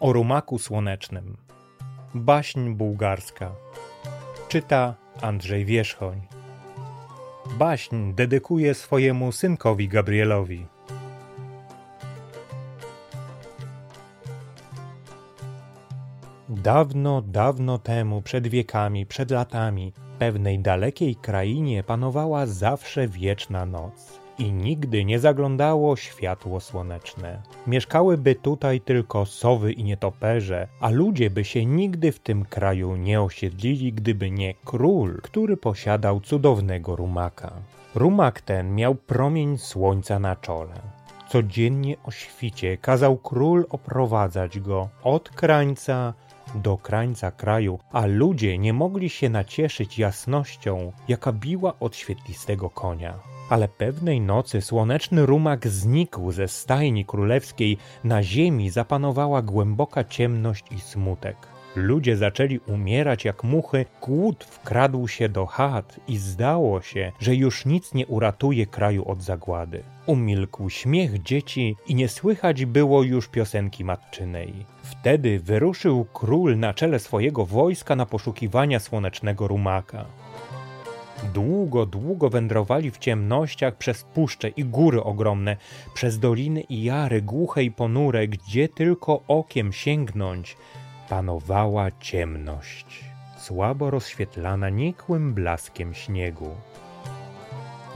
o 0.00 0.12
rumaku 0.12 0.58
słonecznym. 0.58 1.36
Baśń 2.14 2.70
bułgarska. 2.70 3.52
Czyta 4.48 4.94
Andrzej 5.22 5.64
Wierzchoń. 5.64 6.20
Baśń 7.58 8.12
dedykuje 8.12 8.74
swojemu 8.74 9.32
synkowi 9.32 9.88
Gabrielowi. 9.88 10.66
Dawno, 16.48 17.22
dawno 17.22 17.78
temu, 17.78 18.22
przed 18.22 18.48
wiekami, 18.48 19.06
przed 19.06 19.30
latami, 19.30 19.92
pewnej 20.18 20.58
dalekiej 20.58 21.16
krainie 21.16 21.82
panowała 21.82 22.46
zawsze 22.46 23.08
wieczna 23.08 23.66
noc 23.66 24.15
i 24.38 24.52
nigdy 24.52 25.04
nie 25.04 25.18
zaglądało 25.18 25.96
światło 25.96 26.60
słoneczne. 26.60 27.42
Mieszkałyby 27.66 28.34
tutaj 28.34 28.80
tylko 28.80 29.26
sowy 29.26 29.72
i 29.72 29.84
nietoperze, 29.84 30.68
a 30.80 30.90
ludzie 30.90 31.30
by 31.30 31.44
się 31.44 31.66
nigdy 31.66 32.12
w 32.12 32.18
tym 32.18 32.44
kraju 32.44 32.96
nie 32.96 33.22
osiedlili, 33.22 33.92
gdyby 33.92 34.30
nie 34.30 34.54
król, 34.64 35.20
który 35.22 35.56
posiadał 35.56 36.20
cudownego 36.20 36.96
rumaka. 36.96 37.52
Rumak 37.94 38.40
ten 38.40 38.74
miał 38.74 38.94
promień 38.94 39.58
słońca 39.58 40.18
na 40.18 40.36
czole. 40.36 40.74
Codziennie 41.28 41.96
o 42.04 42.10
świcie 42.10 42.76
kazał 42.76 43.16
król 43.16 43.66
oprowadzać 43.70 44.60
go 44.60 44.88
od 45.02 45.28
krańca 45.28 46.14
do 46.54 46.78
krańca 46.78 47.30
kraju, 47.30 47.78
a 47.92 48.06
ludzie 48.06 48.58
nie 48.58 48.72
mogli 48.72 49.10
się 49.10 49.28
nacieszyć 49.28 49.98
jasnością, 49.98 50.92
jaka 51.08 51.32
biła 51.32 51.72
od 51.80 51.96
świetlistego 51.96 52.70
konia. 52.70 53.35
Ale 53.48 53.68
pewnej 53.68 54.20
nocy 54.20 54.60
słoneczny 54.60 55.26
rumak 55.26 55.68
znikł 55.68 56.32
ze 56.32 56.48
stajni 56.48 57.04
królewskiej, 57.04 57.78
na 58.04 58.22
ziemi 58.22 58.70
zapanowała 58.70 59.42
głęboka 59.42 60.04
ciemność 60.04 60.64
i 60.70 60.80
smutek. 60.80 61.36
Ludzie 61.76 62.16
zaczęli 62.16 62.58
umierać 62.66 63.24
jak 63.24 63.44
muchy, 63.44 63.86
głód 64.02 64.44
wkradł 64.44 65.08
się 65.08 65.28
do 65.28 65.46
chat 65.46 66.00
i 66.08 66.16
zdało 66.16 66.82
się, 66.82 67.12
że 67.20 67.34
już 67.34 67.66
nic 67.66 67.94
nie 67.94 68.06
uratuje 68.06 68.66
kraju 68.66 69.08
od 69.08 69.22
zagłady. 69.22 69.82
Umilkł 70.06 70.70
śmiech 70.70 71.22
dzieci 71.22 71.76
i 71.86 71.94
nie 71.94 72.08
słychać 72.08 72.64
było 72.64 73.02
już 73.02 73.28
piosenki 73.28 73.84
matczynej. 73.84 74.52
Wtedy 74.82 75.40
wyruszył 75.40 76.06
król 76.12 76.58
na 76.58 76.74
czele 76.74 76.98
swojego 76.98 77.46
wojska 77.46 77.96
na 77.96 78.06
poszukiwania 78.06 78.80
słonecznego 78.80 79.48
rumaka. 79.48 80.04
Długo, 81.34 81.86
długo 81.86 82.30
wędrowali 82.30 82.90
w 82.90 82.98
ciemnościach 82.98 83.76
przez 83.76 84.04
puszcze 84.04 84.48
i 84.48 84.64
góry 84.64 85.02
ogromne, 85.02 85.56
przez 85.94 86.18
doliny 86.18 86.60
i 86.60 86.82
jary 86.84 87.22
głuche 87.22 87.62
i 87.62 87.70
ponure, 87.70 88.28
gdzie 88.28 88.68
tylko 88.68 89.22
okiem 89.28 89.72
sięgnąć, 89.72 90.56
panowała 91.08 91.90
ciemność, 92.00 93.04
słabo 93.38 93.90
rozświetlana 93.90 94.68
nikłym 94.68 95.34
blaskiem 95.34 95.94
śniegu. 95.94 96.50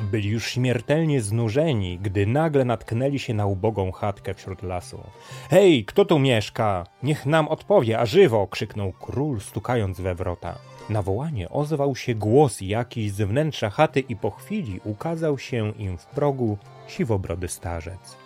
Byli 0.00 0.28
już 0.28 0.46
śmiertelnie 0.46 1.22
znużeni, 1.22 1.98
gdy 1.98 2.26
nagle 2.26 2.64
natknęli 2.64 3.18
się 3.18 3.34
na 3.34 3.46
ubogą 3.46 3.92
chatkę 3.92 4.34
wśród 4.34 4.62
lasu. 4.62 5.00
Hej, 5.50 5.84
kto 5.84 6.04
tu 6.04 6.18
mieszka? 6.18 6.86
Niech 7.02 7.26
nam 7.26 7.48
odpowie, 7.48 7.98
a 7.98 8.06
żywo! 8.06 8.46
krzyknął 8.46 8.92
król, 8.92 9.40
stukając 9.40 10.00
we 10.00 10.14
wrota. 10.14 10.58
Na 10.88 11.02
wołanie 11.02 11.50
ozwał 11.50 11.96
się 11.96 12.14
głos 12.14 12.60
jakiś 12.60 13.12
z 13.12 13.22
wnętrza 13.22 13.70
chaty 13.70 14.00
i 14.00 14.16
po 14.16 14.30
chwili 14.30 14.80
ukazał 14.84 15.38
się 15.38 15.72
im 15.78 15.98
w 15.98 16.06
progu 16.06 16.58
siwobrody 16.88 17.48
starzec. 17.48 18.16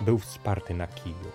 Był 0.00 0.18
wsparty 0.18 0.74
na 0.74 0.86
kiju. 0.86 1.30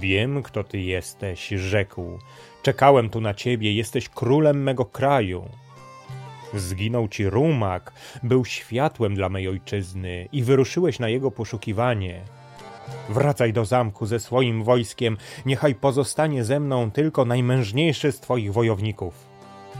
Wiem, 0.00 0.42
kto 0.42 0.64
ty 0.64 0.80
jesteś, 0.80 1.48
rzekł. 1.48 2.18
Czekałem 2.62 3.10
tu 3.10 3.20
na 3.20 3.34
ciebie, 3.34 3.72
jesteś 3.72 4.08
królem 4.08 4.62
mego 4.62 4.84
kraju. 4.84 5.48
Zginął 6.54 7.08
ci 7.08 7.30
rumak, 7.30 7.92
był 8.22 8.44
światłem 8.44 9.14
dla 9.14 9.28
mej 9.28 9.48
ojczyzny 9.48 10.28
i 10.32 10.42
wyruszyłeś 10.42 10.98
na 10.98 11.08
jego 11.08 11.30
poszukiwanie. 11.30 12.20
Wracaj 13.08 13.52
do 13.52 13.64
zamku 13.64 14.06
ze 14.06 14.20
swoim 14.20 14.64
wojskiem, 14.64 15.16
niechaj 15.46 15.74
pozostanie 15.74 16.44
ze 16.44 16.60
mną 16.60 16.90
tylko 16.90 17.24
najmężniejszy 17.24 18.12
z 18.12 18.20
twoich 18.20 18.52
wojowników. 18.52 19.28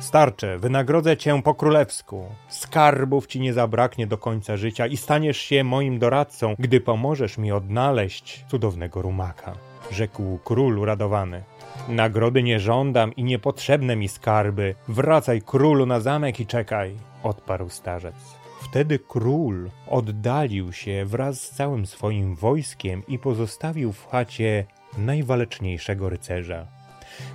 Starcze, 0.00 0.58
wynagrodzę 0.58 1.16
cię 1.16 1.42
po 1.42 1.54
królewsku. 1.54 2.26
Skarbów 2.48 3.26
ci 3.26 3.40
nie 3.40 3.52
zabraknie 3.52 4.06
do 4.06 4.18
końca 4.18 4.56
życia 4.56 4.86
i 4.86 4.96
staniesz 4.96 5.38
się 5.38 5.64
moim 5.64 5.98
doradcą, 5.98 6.54
gdy 6.58 6.80
pomożesz 6.80 7.38
mi 7.38 7.52
odnaleźć 7.52 8.44
cudownego 8.50 9.02
rumaka. 9.02 9.54
Rzekł 9.90 10.38
król 10.44 10.78
uradowany. 10.78 11.42
Nagrody 11.88 12.42
nie 12.42 12.60
żądam 12.60 13.14
i 13.14 13.24
niepotrzebne 13.24 13.96
mi 13.96 14.08
skarby. 14.08 14.74
Wracaj 14.88 15.42
królu 15.42 15.86
na 15.86 16.00
zamek 16.00 16.40
i 16.40 16.46
czekaj, 16.46 16.94
odparł 17.22 17.68
starzec. 17.68 18.14
Wtedy 18.60 18.98
król 18.98 19.70
oddalił 19.86 20.72
się 20.72 21.04
wraz 21.04 21.40
z 21.40 21.50
całym 21.50 21.86
swoim 21.86 22.34
wojskiem 22.34 23.02
i 23.08 23.18
pozostawił 23.18 23.92
w 23.92 24.06
chacie 24.06 24.64
najwaleczniejszego 24.98 26.08
rycerza. 26.08 26.66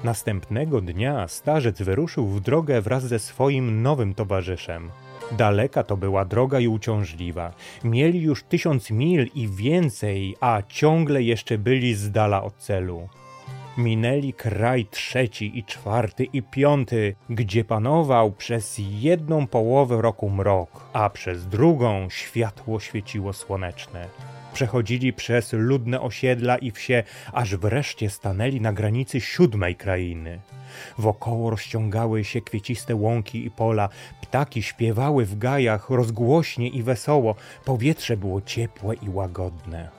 Następnego 0.04 0.82
dnia 0.82 1.28
starzec 1.28 1.82
wyruszył 1.82 2.28
w 2.28 2.42
drogę 2.42 2.82
wraz 2.82 3.04
ze 3.04 3.20
swoim 3.20 3.82
nowym 3.82 4.14
towarzyszem. 4.14 4.92
Daleka 5.32 5.84
to 5.84 5.98
była 5.98 6.26
droga 6.26 6.60
i 6.60 6.68
uciążliwa. 6.68 7.54
Mieli 7.84 8.22
już 8.22 8.44
tysiąc 8.44 8.92
mil 8.92 9.28
i 9.36 9.48
więcej, 9.48 10.36
a 10.40 10.62
ciągle 10.68 11.24
jeszcze 11.24 11.58
byli 11.58 11.96
z 11.96 12.12
dala 12.12 12.44
od 12.44 12.56
celu. 12.56 13.10
Minęli 13.78 14.34
kraj 14.34 14.86
trzeci 14.86 15.60
i 15.60 15.64
czwarty 15.64 16.24
i 16.24 16.42
piąty, 16.42 17.16
gdzie 17.30 17.66
panował 17.66 18.32
przez 18.32 18.82
jedną 19.00 19.48
połowę 19.48 20.02
roku 20.02 20.30
mrok, 20.30 20.90
a 20.94 21.10
przez 21.10 21.48
drugą 21.48 22.10
światło 22.10 22.80
świeciło 22.80 23.34
słoneczne. 23.34 24.08
Przechodzili 24.54 25.14
przez 25.14 25.54
ludne 25.54 26.02
osiedla 26.02 26.58
i 26.58 26.72
wsie, 26.72 27.04
aż 27.32 27.56
wreszcie 27.56 28.10
stanęli 28.10 28.62
na 28.62 28.74
granicy 28.74 29.22
siódmej 29.22 29.76
krainy. 29.76 30.40
Wokoło 30.98 31.50
rozciągały 31.50 32.24
się 32.24 32.42
kwieciste 32.42 32.96
łąki 32.96 33.46
i 33.46 33.52
pola, 33.52 33.90
ptaki 34.22 34.64
śpiewały 34.64 35.26
w 35.26 35.38
gajach 35.38 35.90
rozgłośnie 35.90 36.68
i 36.68 36.84
wesoło, 36.84 37.36
powietrze 37.66 38.18
było 38.18 38.42
ciepłe 38.42 38.96
i 38.96 39.10
łagodne. 39.10 39.90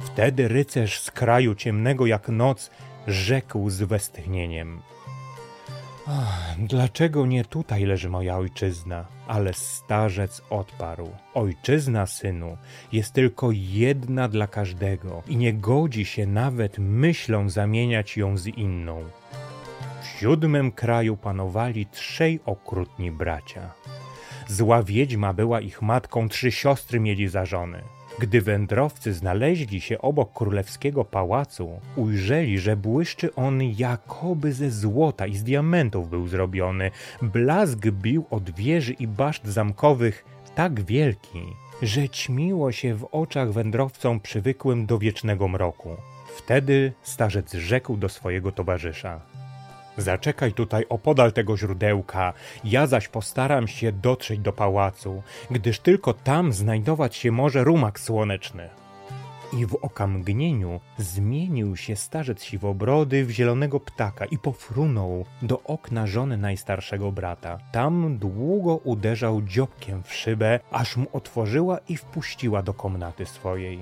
Wtedy 0.00 0.48
rycerz 0.48 1.00
z 1.00 1.10
kraju 1.10 1.54
ciemnego 1.54 2.06
jak 2.06 2.28
noc 2.28 2.70
rzekł 3.06 3.70
z 3.70 3.82
westchnieniem– 3.82 4.80
dlaczego 6.58 7.26
nie 7.26 7.44
tutaj 7.44 7.84
leży 7.84 8.08
moja 8.08 8.36
ojczyzna? 8.36 9.06
Ale 9.26 9.52
starzec 9.52 10.42
odparł: 10.50 11.10
Ojczyzna, 11.34 12.06
synu, 12.06 12.56
jest 12.92 13.12
tylko 13.12 13.48
jedna 13.52 14.28
dla 14.28 14.46
każdego 14.46 15.22
i 15.28 15.36
nie 15.36 15.52
godzi 15.52 16.04
się 16.04 16.26
nawet 16.26 16.78
myślą 16.78 17.48
zamieniać 17.48 18.16
ją 18.16 18.36
z 18.36 18.46
inną. 18.46 19.04
W 20.02 20.06
siódmym 20.06 20.72
kraju 20.72 21.16
panowali 21.16 21.86
trzej 21.86 22.40
okrutni 22.46 23.10
bracia. 23.10 23.70
Zła 24.48 24.82
wiedźma 24.82 25.32
była 25.32 25.60
ich 25.60 25.82
matką, 25.82 26.28
trzy 26.28 26.52
siostry 26.52 27.00
mieli 27.00 27.28
za 27.28 27.46
żony. 27.46 27.82
Gdy 28.18 28.40
wędrowcy 28.40 29.14
znaleźli 29.14 29.80
się 29.80 29.98
obok 29.98 30.32
królewskiego 30.32 31.04
pałacu, 31.04 31.80
ujrzeli, 31.96 32.58
że 32.58 32.76
błyszczy 32.76 33.34
on 33.34 33.62
jakoby 33.62 34.52
ze 34.52 34.70
złota 34.70 35.26
i 35.26 35.36
z 35.36 35.44
diamentów 35.44 36.10
był 36.10 36.28
zrobiony. 36.28 36.90
Blask 37.22 37.78
bił 37.78 38.24
od 38.30 38.50
wieży 38.50 38.92
i 38.92 39.06
baszt 39.06 39.46
zamkowych 39.46 40.24
tak 40.54 40.80
wielki, 40.80 41.42
że 41.82 42.08
ćmiło 42.08 42.72
się 42.72 42.94
w 42.94 43.04
oczach 43.12 43.52
wędrowcom 43.52 44.20
przywykłym 44.20 44.86
do 44.86 44.98
wiecznego 44.98 45.48
mroku. 45.48 45.96
Wtedy 46.36 46.92
starzec 47.02 47.54
rzekł 47.54 47.96
do 47.96 48.08
swojego 48.08 48.52
towarzysza: 48.52 49.20
Zaczekaj 49.96 50.52
tutaj 50.52 50.84
opodal 50.88 51.32
tego 51.32 51.56
źródełka, 51.56 52.32
ja 52.64 52.86
zaś 52.86 53.08
postaram 53.08 53.68
się 53.68 53.92
dotrzeć 53.92 54.40
do 54.40 54.52
pałacu, 54.52 55.22
gdyż 55.50 55.78
tylko 55.78 56.14
tam 56.14 56.52
znajdować 56.52 57.16
się 57.16 57.32
może 57.32 57.64
rumak 57.64 58.00
słoneczny. 58.00 58.68
I 59.58 59.66
w 59.66 59.74
okamgnieniu 59.74 60.80
zmienił 60.98 61.76
się 61.76 61.96
starzec 61.96 62.42
siwobrody 62.42 63.24
w 63.24 63.30
zielonego 63.30 63.80
ptaka 63.80 64.24
i 64.24 64.38
pofrunął 64.38 65.24
do 65.42 65.62
okna 65.62 66.06
żony 66.06 66.36
najstarszego 66.36 67.12
brata. 67.12 67.58
Tam 67.72 68.18
długo 68.18 68.76
uderzał 68.76 69.42
dziobkiem 69.42 70.02
w 70.02 70.14
szybę, 70.14 70.60
aż 70.70 70.96
mu 70.96 71.06
otworzyła 71.12 71.78
i 71.88 71.96
wpuściła 71.96 72.62
do 72.62 72.74
komnaty 72.74 73.26
swojej. 73.26 73.78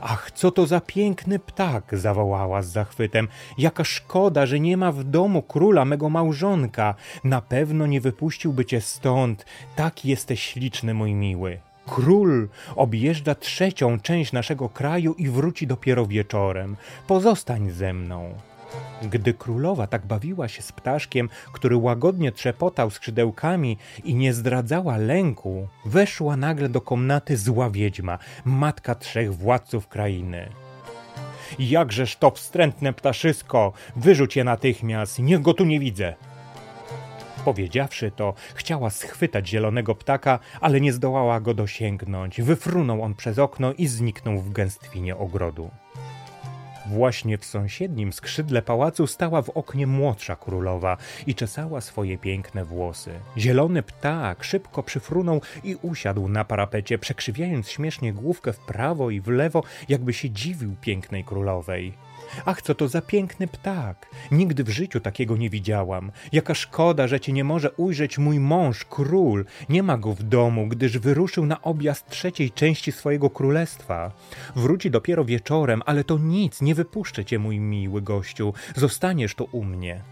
Ach, 0.00 0.30
co 0.30 0.50
to 0.50 0.66
za 0.66 0.80
piękny 0.80 1.38
ptak! 1.38 1.98
zawołała 1.98 2.62
z 2.62 2.68
zachwytem. 2.68 3.28
Jaka 3.58 3.84
szkoda, 3.84 4.46
że 4.46 4.60
nie 4.60 4.76
ma 4.76 4.92
w 4.92 5.04
domu 5.04 5.42
króla 5.42 5.84
mego 5.84 6.08
małżonka. 6.08 6.94
Na 7.24 7.40
pewno 7.40 7.86
nie 7.86 8.00
wypuściłby 8.00 8.64
cię 8.64 8.80
stąd. 8.80 9.46
Tak 9.76 10.04
jesteś 10.04 10.42
śliczny, 10.42 10.94
mój 10.94 11.14
miły. 11.14 11.58
Król 11.86 12.48
objeżdża 12.76 13.34
trzecią 13.34 14.00
część 14.00 14.32
naszego 14.32 14.68
kraju 14.68 15.14
i 15.18 15.28
wróci 15.28 15.66
dopiero 15.66 16.06
wieczorem. 16.06 16.76
Pozostań 17.06 17.70
ze 17.70 17.92
mną. 17.92 18.34
Gdy 19.02 19.34
królowa 19.34 19.86
tak 19.86 20.06
bawiła 20.06 20.48
się 20.48 20.62
z 20.62 20.72
ptaszkiem, 20.72 21.28
który 21.52 21.76
łagodnie 21.76 22.32
trzepotał 22.32 22.90
skrzydełkami 22.90 23.78
i 24.04 24.14
nie 24.14 24.34
zdradzała 24.34 24.96
lęku, 24.96 25.68
weszła 25.84 26.36
nagle 26.36 26.68
do 26.68 26.80
komnaty 26.80 27.36
zła 27.36 27.70
wiedźma, 27.70 28.18
matka 28.44 28.94
trzech 28.94 29.34
władców 29.34 29.88
krainy. 29.88 30.48
Jakżeż 31.58 32.16
to 32.16 32.30
wstrętne 32.30 32.92
ptaszysko! 32.92 33.72
Wyrzuć 33.96 34.36
je 34.36 34.44
natychmiast, 34.44 35.18
niech 35.18 35.42
go 35.42 35.54
tu 35.54 35.64
nie 35.64 35.80
widzę! 35.80 36.14
Powiedziawszy 37.44 38.10
to, 38.10 38.34
chciała 38.54 38.90
schwytać 38.90 39.48
zielonego 39.48 39.94
ptaka, 39.94 40.38
ale 40.60 40.80
nie 40.80 40.92
zdołała 40.92 41.40
go 41.40 41.54
dosięgnąć. 41.54 42.42
Wyfrunął 42.42 43.02
on 43.02 43.14
przez 43.14 43.38
okno 43.38 43.72
i 43.72 43.86
zniknął 43.86 44.38
w 44.38 44.52
gęstwinie 44.52 45.16
ogrodu. 45.16 45.70
Właśnie 46.86 47.38
w 47.38 47.44
sąsiednim 47.44 48.12
skrzydle 48.12 48.62
pałacu 48.62 49.06
stała 49.06 49.42
w 49.42 49.50
oknie 49.50 49.86
młodsza 49.86 50.36
królowa 50.36 50.96
i 51.26 51.34
czesała 51.34 51.80
swoje 51.80 52.18
piękne 52.18 52.64
włosy. 52.64 53.10
Zielony 53.38 53.82
ptak 53.82 54.44
szybko 54.44 54.82
przyfrunął 54.82 55.40
i 55.64 55.76
usiadł 55.82 56.28
na 56.28 56.44
parapecie, 56.44 56.98
przekrzywiając 56.98 57.70
śmiesznie 57.70 58.12
główkę 58.12 58.52
w 58.52 58.58
prawo 58.58 59.10
i 59.10 59.20
w 59.20 59.28
lewo, 59.28 59.62
jakby 59.88 60.12
się 60.12 60.30
dziwił 60.30 60.76
pięknej 60.80 61.24
królowej. 61.24 61.92
Ach, 62.44 62.62
co 62.62 62.74
to 62.74 62.88
za 62.88 63.02
piękny 63.02 63.46
ptak! 63.46 64.06
Nigdy 64.30 64.64
w 64.64 64.68
życiu 64.68 65.00
takiego 65.00 65.36
nie 65.36 65.50
widziałam. 65.50 66.12
Jaka 66.32 66.54
szkoda, 66.54 67.08
że 67.08 67.20
cię 67.20 67.32
nie 67.32 67.44
może 67.44 67.70
ujrzeć 67.70 68.18
mój 68.18 68.40
mąż, 68.40 68.84
król. 68.84 69.44
Nie 69.68 69.82
ma 69.82 69.98
go 69.98 70.14
w 70.14 70.22
domu, 70.22 70.68
gdyż 70.68 70.98
wyruszył 70.98 71.46
na 71.46 71.62
objazd 71.62 72.08
trzeciej 72.08 72.50
części 72.50 72.92
swojego 72.92 73.30
królestwa. 73.30 74.12
Wróci 74.56 74.90
dopiero 74.90 75.24
wieczorem, 75.24 75.82
ale 75.86 76.04
to 76.04 76.18
nic, 76.18 76.60
nie 76.60 76.74
wypuszczę 76.74 77.24
cię, 77.24 77.38
mój 77.38 77.60
miły 77.60 78.02
gościu. 78.02 78.54
Zostaniesz 78.76 79.34
tu 79.34 79.48
u 79.52 79.64
mnie. 79.64 80.02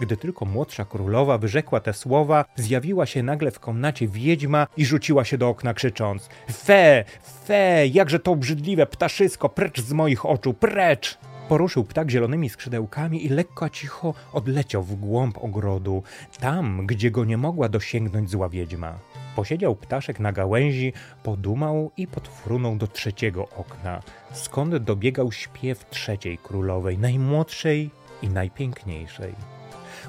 Gdy 0.00 0.16
tylko 0.16 0.44
młodsza 0.44 0.84
królowa 0.84 1.38
wyrzekła 1.38 1.80
te 1.80 1.92
słowa, 1.92 2.44
zjawiła 2.56 3.06
się 3.06 3.22
nagle 3.22 3.50
w 3.50 3.60
komnacie 3.60 4.08
wiedźma 4.08 4.66
i 4.76 4.84
rzuciła 4.84 5.24
się 5.24 5.38
do 5.38 5.48
okna 5.48 5.74
krzycząc: 5.74 6.28
Fe, 6.52 7.04
fe, 7.44 7.86
jakże 7.86 8.18
to 8.18 8.32
obrzydliwe 8.32 8.86
ptaszysko, 8.86 9.48
precz 9.48 9.80
z 9.80 9.92
moich 9.92 10.26
oczu, 10.26 10.54
precz! 10.54 11.18
Poruszył 11.48 11.84
ptak 11.84 12.10
zielonymi 12.10 12.48
skrzydełkami 12.48 13.26
i 13.26 13.28
lekko 13.28 13.68
cicho 13.68 14.14
odleciał 14.32 14.82
w 14.82 14.94
głąb 14.94 15.38
ogrodu, 15.38 16.02
tam, 16.40 16.86
gdzie 16.86 17.10
go 17.10 17.24
nie 17.24 17.36
mogła 17.36 17.68
dosięgnąć 17.68 18.30
zła 18.30 18.48
wiedźma. 18.48 18.98
Posiedział 19.36 19.76
ptaszek 19.76 20.20
na 20.20 20.32
gałęzi, 20.32 20.92
podumał 21.22 21.90
i 21.96 22.06
podfrunął 22.06 22.76
do 22.76 22.86
trzeciego 22.86 23.48
okna, 23.56 24.02
skąd 24.32 24.76
dobiegał 24.76 25.32
śpiew 25.32 25.90
trzeciej 25.90 26.38
królowej, 26.38 26.98
najmłodszej 26.98 27.90
i 28.22 28.28
najpiękniejszej. 28.28 29.34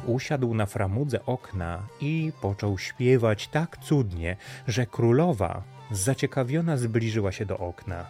Usiadł 0.06 0.54
na 0.54 0.66
framudze 0.66 1.25
okna 1.25 1.84
i 2.02 2.31
począł 2.42 2.78
śpiewać 2.78 3.48
tak 3.48 3.78
cudnie, 3.78 4.38
że 4.68 4.86
królowa, 4.86 5.63
zaciekawiona, 5.92 6.78
zbliżyła 6.78 7.31
się 7.31 7.46
do 7.46 7.57
okna. 7.57 8.06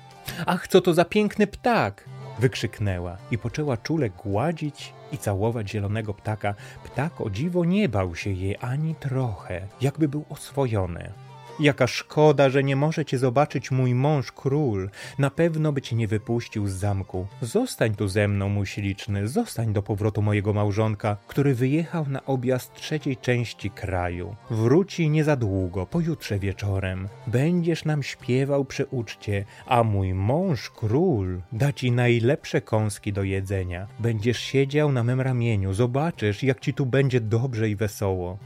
Ach, 0.46 0.68
co 0.68 0.82
to 0.82 0.94
za 0.94 1.06
piękny 1.06 1.48
ptak! 1.48 2.06
wykrzyknęła 2.40 3.18
i 3.32 3.38
poczęła 3.38 3.78
czule 3.78 4.10
gładzić 4.10 4.94
i 5.12 5.18
całować 5.18 5.70
zielonego 5.70 6.14
ptaka. 6.14 6.56
Ptak 6.84 7.22
o 7.22 7.30
dziwo 7.30 7.66
nie 7.66 7.90
bał 7.90 8.16
się 8.16 8.30
jej 8.30 8.56
ani 8.62 8.96
trochę, 8.96 9.68
jakby 9.82 10.08
był 10.08 10.26
oswojony. 10.30 11.25
Jaka 11.60 11.88
szkoda, 11.88 12.50
że 12.50 12.63
nie 12.63 12.75
może 12.75 13.06
cię 13.06 13.18
zobaczyć 13.18 13.72
mój 13.72 13.94
mąż 13.94 14.31
król. 14.31 14.90
Na 15.19 15.30
pewno 15.30 15.72
by 15.72 15.81
cię 15.81 15.96
nie 15.96 16.07
wypuścił 16.07 16.68
z 16.68 16.72
zamku. 16.72 17.28
Zostań 17.42 17.96
tu 17.96 18.07
ze 18.07 18.28
mną, 18.28 18.50
mój 18.50 18.66
śliczny, 18.66 19.28
zostań 19.28 19.74
do 19.74 19.81
powrotu 19.81 20.22
mojego 20.22 20.54
małżonka, 20.54 21.18
który 21.28 21.56
wyjechał 21.56 22.06
na 22.07 22.25
objazd 22.25 22.74
trzeciej 22.74 23.18
części 23.18 23.69
kraju. 23.69 24.36
Wróci 24.50 25.10
nie 25.10 25.24
za 25.24 25.36
długo, 25.36 25.86
pojutrze 25.86 26.40
wieczorem. 26.40 27.07
Będziesz 27.28 27.86
nam 27.86 28.04
śpiewał 28.04 28.66
przy 28.66 28.86
uczcie, 28.86 29.46
a 29.66 29.84
mój 29.84 30.13
mąż 30.13 30.69
król 30.69 31.42
da 31.51 31.74
ci 31.74 31.92
najlepsze 31.92 32.62
kąski 32.62 33.13
do 33.13 33.24
jedzenia. 33.24 33.88
Będziesz 34.00 34.40
siedział 34.40 34.92
na 34.92 35.04
mym 35.04 35.22
ramieniu, 35.22 35.74
zobaczysz, 35.74 36.44
jak 36.44 36.60
ci 36.60 36.74
tu 36.74 36.86
będzie 36.86 37.22
dobrze 37.22 37.69
i 37.69 37.75
wesoło. 37.75 38.38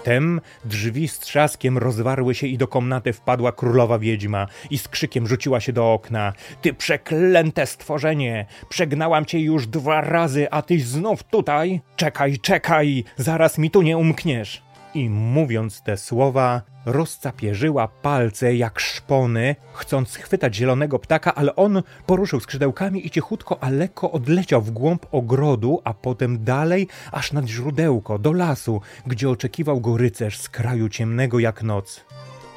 Wtem 0.00 0.40
drzwi 0.64 1.08
z 1.08 1.18
trzaskiem 1.18 1.78
rozwarły 1.78 2.34
się 2.34 2.46
i 2.46 2.58
do 2.58 2.68
komnaty 2.68 3.12
wpadła 3.12 3.52
królowa 3.52 3.98
wiedźma 3.98 4.46
i 4.70 4.78
z 4.78 4.88
krzykiem 4.88 5.26
rzuciła 5.26 5.60
się 5.60 5.72
do 5.72 5.92
okna. 5.92 6.32
Ty 6.62 6.74
przeklęte 6.74 7.66
stworzenie! 7.66 8.46
Przegnałam 8.68 9.24
cię 9.24 9.40
już 9.40 9.66
dwa 9.66 10.00
razy, 10.00 10.50
a 10.50 10.62
tyś 10.62 10.84
znów 10.84 11.22
tutaj? 11.22 11.80
Czekaj, 11.96 12.38
czekaj! 12.38 13.04
Zaraz 13.16 13.58
mi 13.58 13.70
tu 13.70 13.82
nie 13.82 13.96
umkniesz! 13.98 14.69
I 14.94 15.10
mówiąc 15.10 15.82
te 15.82 15.96
słowa, 15.96 16.62
rozcapierzyła 16.86 17.88
palce 17.88 18.54
jak 18.56 18.80
szpony, 18.80 19.56
chcąc 19.72 20.08
schwytać 20.08 20.56
zielonego 20.56 20.98
ptaka, 20.98 21.34
ale 21.34 21.56
on 21.56 21.82
poruszył 22.06 22.40
skrzydełkami 22.40 23.06
i 23.06 23.10
cichutko, 23.10 23.62
a 23.62 23.70
lekko 23.70 24.12
odleciał 24.12 24.62
w 24.62 24.70
głąb 24.70 25.06
ogrodu, 25.12 25.80
a 25.84 25.94
potem 25.94 26.44
dalej, 26.44 26.88
aż 27.12 27.32
nad 27.32 27.46
źródełko, 27.46 28.18
do 28.18 28.32
lasu, 28.32 28.80
gdzie 29.06 29.30
oczekiwał 29.30 29.80
go 29.80 29.96
rycerz 29.96 30.38
z 30.38 30.48
kraju 30.48 30.88
ciemnego 30.88 31.38
jak 31.38 31.62
noc. 31.62 32.04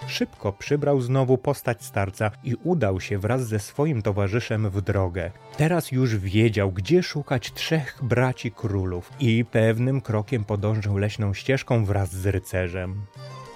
Szybko 0.07 0.53
przybrał 0.53 1.01
znowu 1.01 1.38
postać 1.38 1.83
starca 1.83 2.31
i 2.44 2.55
udał 2.63 3.01
się 3.01 3.17
wraz 3.17 3.47
ze 3.47 3.59
swoim 3.59 4.01
towarzyszem 4.01 4.69
w 4.69 4.81
drogę. 4.81 5.31
Teraz 5.57 5.91
już 5.91 6.17
wiedział, 6.17 6.71
gdzie 6.71 7.03
szukać 7.03 7.51
trzech 7.51 8.00
braci 8.01 8.51
królów 8.51 9.11
i 9.19 9.45
pewnym 9.45 10.01
krokiem 10.01 10.44
podążył 10.44 10.97
leśną 10.97 11.33
ścieżką 11.33 11.85
wraz 11.85 12.11
z 12.11 12.25
rycerzem. 12.25 13.05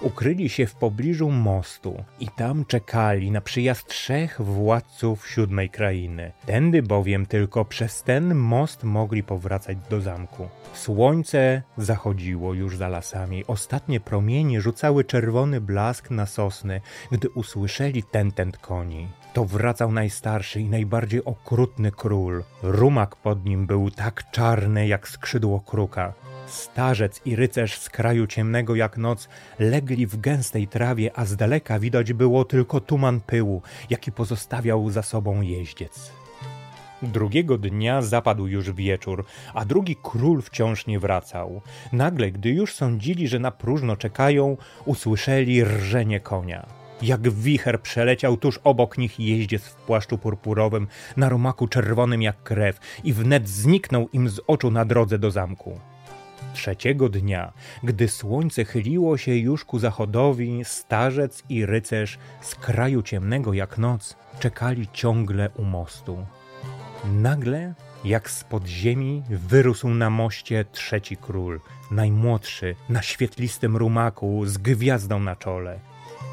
Ukryli 0.00 0.48
się 0.48 0.66
w 0.66 0.74
pobliżu 0.74 1.30
mostu 1.30 2.04
i 2.20 2.28
tam 2.28 2.64
czekali 2.64 3.30
na 3.30 3.40
przyjazd 3.40 3.86
trzech 3.86 4.42
władców 4.42 5.28
siódmej 5.28 5.70
krainy. 5.70 6.32
Tędy 6.46 6.82
bowiem 6.82 7.26
tylko 7.26 7.64
przez 7.64 8.02
ten 8.02 8.34
most 8.34 8.84
mogli 8.84 9.22
powracać 9.22 9.78
do 9.90 10.00
zamku. 10.00 10.48
Słońce 10.74 11.62
zachodziło 11.78 12.54
już 12.54 12.76
za 12.76 12.88
lasami. 12.88 13.46
Ostatnie 13.46 14.00
promienie 14.00 14.60
rzucały 14.60 15.04
czerwony 15.04 15.60
blask 15.60 16.10
na 16.10 16.26
sosny, 16.26 16.80
gdy 17.12 17.30
usłyszeli 17.30 18.02
tentent 18.02 18.58
koni. 18.58 19.08
To 19.32 19.44
wracał 19.44 19.92
najstarszy 19.92 20.60
i 20.60 20.68
najbardziej 20.68 21.24
okrutny 21.24 21.92
król. 21.92 22.44
Rumak 22.62 23.16
pod 23.16 23.44
nim 23.44 23.66
był 23.66 23.90
tak 23.90 24.30
czarny 24.30 24.86
jak 24.86 25.08
skrzydło 25.08 25.60
kruka. 25.60 26.14
Starzec 26.48 27.20
i 27.24 27.36
rycerz 27.36 27.78
z 27.78 27.90
kraju 27.90 28.26
ciemnego 28.26 28.74
jak 28.74 28.98
noc 28.98 29.28
legli 29.58 30.06
w 30.06 30.20
gęstej 30.20 30.68
trawie, 30.68 31.10
a 31.14 31.24
z 31.24 31.36
daleka 31.36 31.78
widać 31.78 32.12
było 32.12 32.44
tylko 32.44 32.80
tuman 32.80 33.20
pyłu, 33.20 33.62
jaki 33.90 34.12
pozostawiał 34.12 34.90
za 34.90 35.02
sobą 35.02 35.40
jeździec. 35.40 36.12
Drugiego 37.02 37.58
dnia 37.58 38.02
zapadł 38.02 38.46
już 38.46 38.72
wieczór, 38.72 39.24
a 39.54 39.64
drugi 39.64 39.96
król 40.02 40.42
wciąż 40.42 40.86
nie 40.86 40.98
wracał. 40.98 41.60
Nagle, 41.92 42.30
gdy 42.30 42.50
już 42.50 42.74
sądzili, 42.74 43.28
że 43.28 43.38
na 43.38 43.50
próżno 43.50 43.96
czekają, 43.96 44.56
usłyszeli 44.84 45.64
rżenie 45.64 46.20
konia. 46.20 46.66
Jak 47.02 47.30
wicher 47.30 47.82
przeleciał 47.82 48.36
tuż 48.36 48.60
obok 48.64 48.98
nich 48.98 49.20
jeździec 49.20 49.62
w 49.62 49.74
płaszczu 49.74 50.18
purpurowym, 50.18 50.86
na 51.16 51.28
romaku 51.28 51.68
czerwonym 51.68 52.22
jak 52.22 52.42
krew 52.42 52.78
i 53.04 53.12
wnet 53.12 53.48
zniknął 53.48 54.08
im 54.12 54.28
z 54.28 54.40
oczu 54.46 54.70
na 54.70 54.84
drodze 54.84 55.18
do 55.18 55.30
zamku. 55.30 55.80
Trzeciego 56.58 57.08
dnia, 57.08 57.52
gdy 57.82 58.08
słońce 58.08 58.64
chyliło 58.64 59.18
się 59.18 59.36
już 59.36 59.64
ku 59.64 59.78
zachodowi, 59.78 60.64
starzec 60.64 61.42
i 61.48 61.66
rycerz 61.66 62.18
z 62.40 62.54
kraju 62.54 63.02
ciemnego 63.02 63.52
jak 63.52 63.78
noc 63.78 64.16
czekali 64.40 64.88
ciągle 64.92 65.50
u 65.56 65.64
mostu. 65.64 66.26
Nagle, 67.04 67.74
jak 68.04 68.30
z 68.30 68.44
ziemi, 68.66 69.22
wyrósł 69.30 69.88
na 69.88 70.10
moście 70.10 70.64
trzeci 70.72 71.16
król, 71.16 71.60
najmłodszy, 71.90 72.74
na 72.88 73.02
świetlistym 73.02 73.76
rumaku, 73.76 74.46
z 74.46 74.58
gwiazdą 74.58 75.20
na 75.20 75.36
czole. 75.36 75.78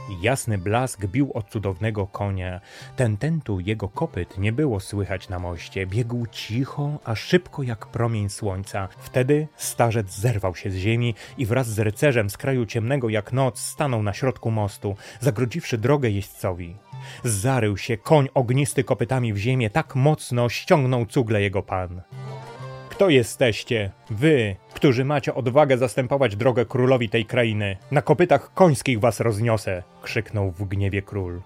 Jasny 0.09 0.57
blask 0.57 1.05
bił 1.05 1.31
od 1.33 1.49
cudownego 1.49 2.07
konia. 2.07 2.61
Ten 2.95 3.17
tentu 3.17 3.59
jego 3.59 3.89
kopyt 3.89 4.37
nie 4.37 4.51
było 4.51 4.79
słychać 4.79 5.29
na 5.29 5.39
moście. 5.39 5.87
Biegł 5.87 6.25
cicho, 6.31 6.99
a 7.03 7.15
szybko 7.15 7.63
jak 7.63 7.85
promień 7.85 8.29
słońca. 8.29 8.87
Wtedy 8.97 9.47
starzec 9.57 10.15
zerwał 10.15 10.55
się 10.55 10.71
z 10.71 10.75
ziemi 10.75 11.15
i 11.37 11.45
wraz 11.45 11.67
z 11.67 11.79
rycerzem 11.79 12.29
z 12.29 12.37
kraju 12.37 12.65
ciemnego 12.65 13.09
jak 13.09 13.33
noc 13.33 13.59
stanął 13.59 14.03
na 14.03 14.13
środku 14.13 14.51
mostu, 14.51 14.95
zagrodziwszy 15.19 15.77
drogę 15.77 16.09
jeźdźcowi. 16.09 16.75
Zarył 17.23 17.77
się 17.77 17.97
koń 17.97 18.29
ognisty 18.33 18.83
kopytami 18.83 19.33
w 19.33 19.37
ziemię 19.37 19.69
tak 19.69 19.95
mocno, 19.95 20.49
ściągnął 20.49 21.05
cugle 21.05 21.41
jego 21.41 21.63
pan. 21.63 22.01
Kto 22.95 23.09
jesteście? 23.09 23.91
Wy, 24.09 24.55
którzy 24.73 25.05
macie 25.05 25.35
odwagę 25.35 25.77
zastępować 25.77 26.35
drogę 26.35 26.65
królowi 26.65 27.09
tej 27.09 27.25
krainy. 27.25 27.77
Na 27.91 28.01
kopytach 28.01 28.53
końskich 28.53 28.99
was 28.99 29.19
rozniosę! 29.19 29.83
krzyknął 30.01 30.51
w 30.51 30.67
gniewie 30.67 31.01
król. 31.01 31.41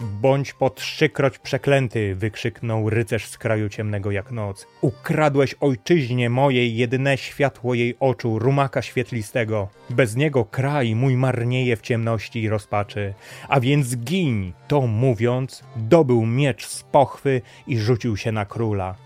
Bądź 0.00 0.52
po 0.52 0.70
trzykroć 0.70 1.38
przeklęty, 1.38 2.14
wykrzyknął 2.14 2.90
rycerz 2.90 3.26
z 3.26 3.38
kraju 3.38 3.68
ciemnego 3.68 4.10
jak 4.10 4.32
noc. 4.32 4.66
Ukradłeś 4.80 5.54
ojczyźnie 5.60 6.30
mojej 6.30 6.76
jedyne 6.76 7.18
światło 7.18 7.74
jej 7.74 7.96
oczu, 8.00 8.38
rumaka 8.38 8.82
świetlistego. 8.82 9.68
Bez 9.90 10.16
niego 10.16 10.44
kraj 10.44 10.94
mój 10.94 11.16
marnieje 11.16 11.76
w 11.76 11.82
ciemności 11.82 12.42
i 12.42 12.48
rozpaczy. 12.48 13.14
A 13.48 13.60
więc 13.60 13.96
giń! 13.96 14.52
To 14.68 14.80
mówiąc, 14.86 15.64
dobył 15.76 16.26
miecz 16.26 16.66
z 16.66 16.82
pochwy 16.82 17.42
i 17.66 17.78
rzucił 17.78 18.16
się 18.16 18.32
na 18.32 18.44
króla 18.44 19.04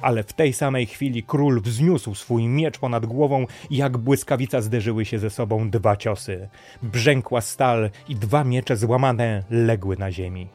ale 0.00 0.22
w 0.22 0.32
tej 0.32 0.52
samej 0.52 0.86
chwili 0.86 1.22
król 1.22 1.60
wzniósł 1.60 2.14
swój 2.14 2.48
miecz 2.48 2.78
ponad 2.78 3.06
głową 3.06 3.46
i 3.70 3.76
jak 3.76 3.98
błyskawica 3.98 4.60
zderzyły 4.60 5.04
się 5.04 5.18
ze 5.18 5.30
sobą 5.30 5.70
dwa 5.70 5.96
ciosy. 5.96 6.48
Brzękła 6.82 7.40
stal 7.40 7.90
i 8.08 8.14
dwa 8.16 8.44
miecze 8.44 8.76
złamane 8.76 9.42
legły 9.50 9.96
na 9.96 10.12
ziemi. 10.12 10.48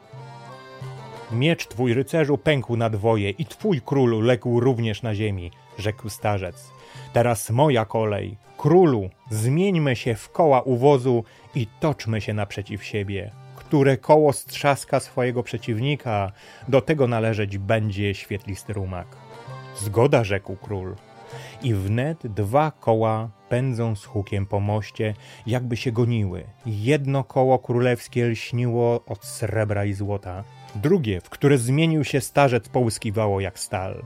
Miecz 1.32 1.66
twój 1.66 1.94
rycerzu 1.94 2.38
pękł 2.38 2.76
na 2.76 2.90
dwoje 2.90 3.30
i 3.30 3.46
twój 3.46 3.80
królu 3.80 4.20
legł 4.20 4.60
również 4.60 5.02
na 5.02 5.14
ziemi, 5.14 5.50
rzekł 5.78 6.08
starzec. 6.08 6.70
Teraz 7.12 7.50
moja 7.50 7.84
kolej. 7.84 8.36
Królu, 8.56 9.10
zmieńmy 9.30 9.96
się 9.96 10.14
w 10.14 10.30
koła 10.30 10.62
uwozu 10.62 11.24
i 11.54 11.66
toczmy 11.80 12.20
się 12.20 12.34
naprzeciw 12.34 12.84
siebie. 12.84 13.30
Które 13.56 13.96
koło 13.96 14.32
strzaska 14.32 15.00
swojego 15.00 15.42
przeciwnika, 15.42 16.32
do 16.68 16.80
tego 16.80 17.06
należeć 17.06 17.58
będzie 17.58 18.14
świetlisty 18.14 18.72
rumak. 18.72 19.25
Zgoda, 19.78 20.24
rzekł 20.24 20.56
król. 20.56 20.94
I 21.62 21.74
wnet 21.74 22.26
dwa 22.26 22.70
koła 22.80 23.28
pędzą 23.48 23.96
z 23.96 24.04
hukiem 24.04 24.46
po 24.46 24.60
moście, 24.60 25.14
jakby 25.46 25.76
się 25.76 25.92
goniły. 25.92 26.44
Jedno 26.66 27.24
koło 27.24 27.58
królewskie 27.58 28.26
lśniło 28.26 29.04
od 29.06 29.24
srebra 29.24 29.84
i 29.84 29.92
złota, 29.92 30.44
drugie, 30.74 31.20
w 31.20 31.30
które 31.30 31.58
zmienił 31.58 32.04
się 32.04 32.20
starzec, 32.20 32.68
połyskiwało 32.68 33.40
jak 33.40 33.58
stal. 33.58 34.02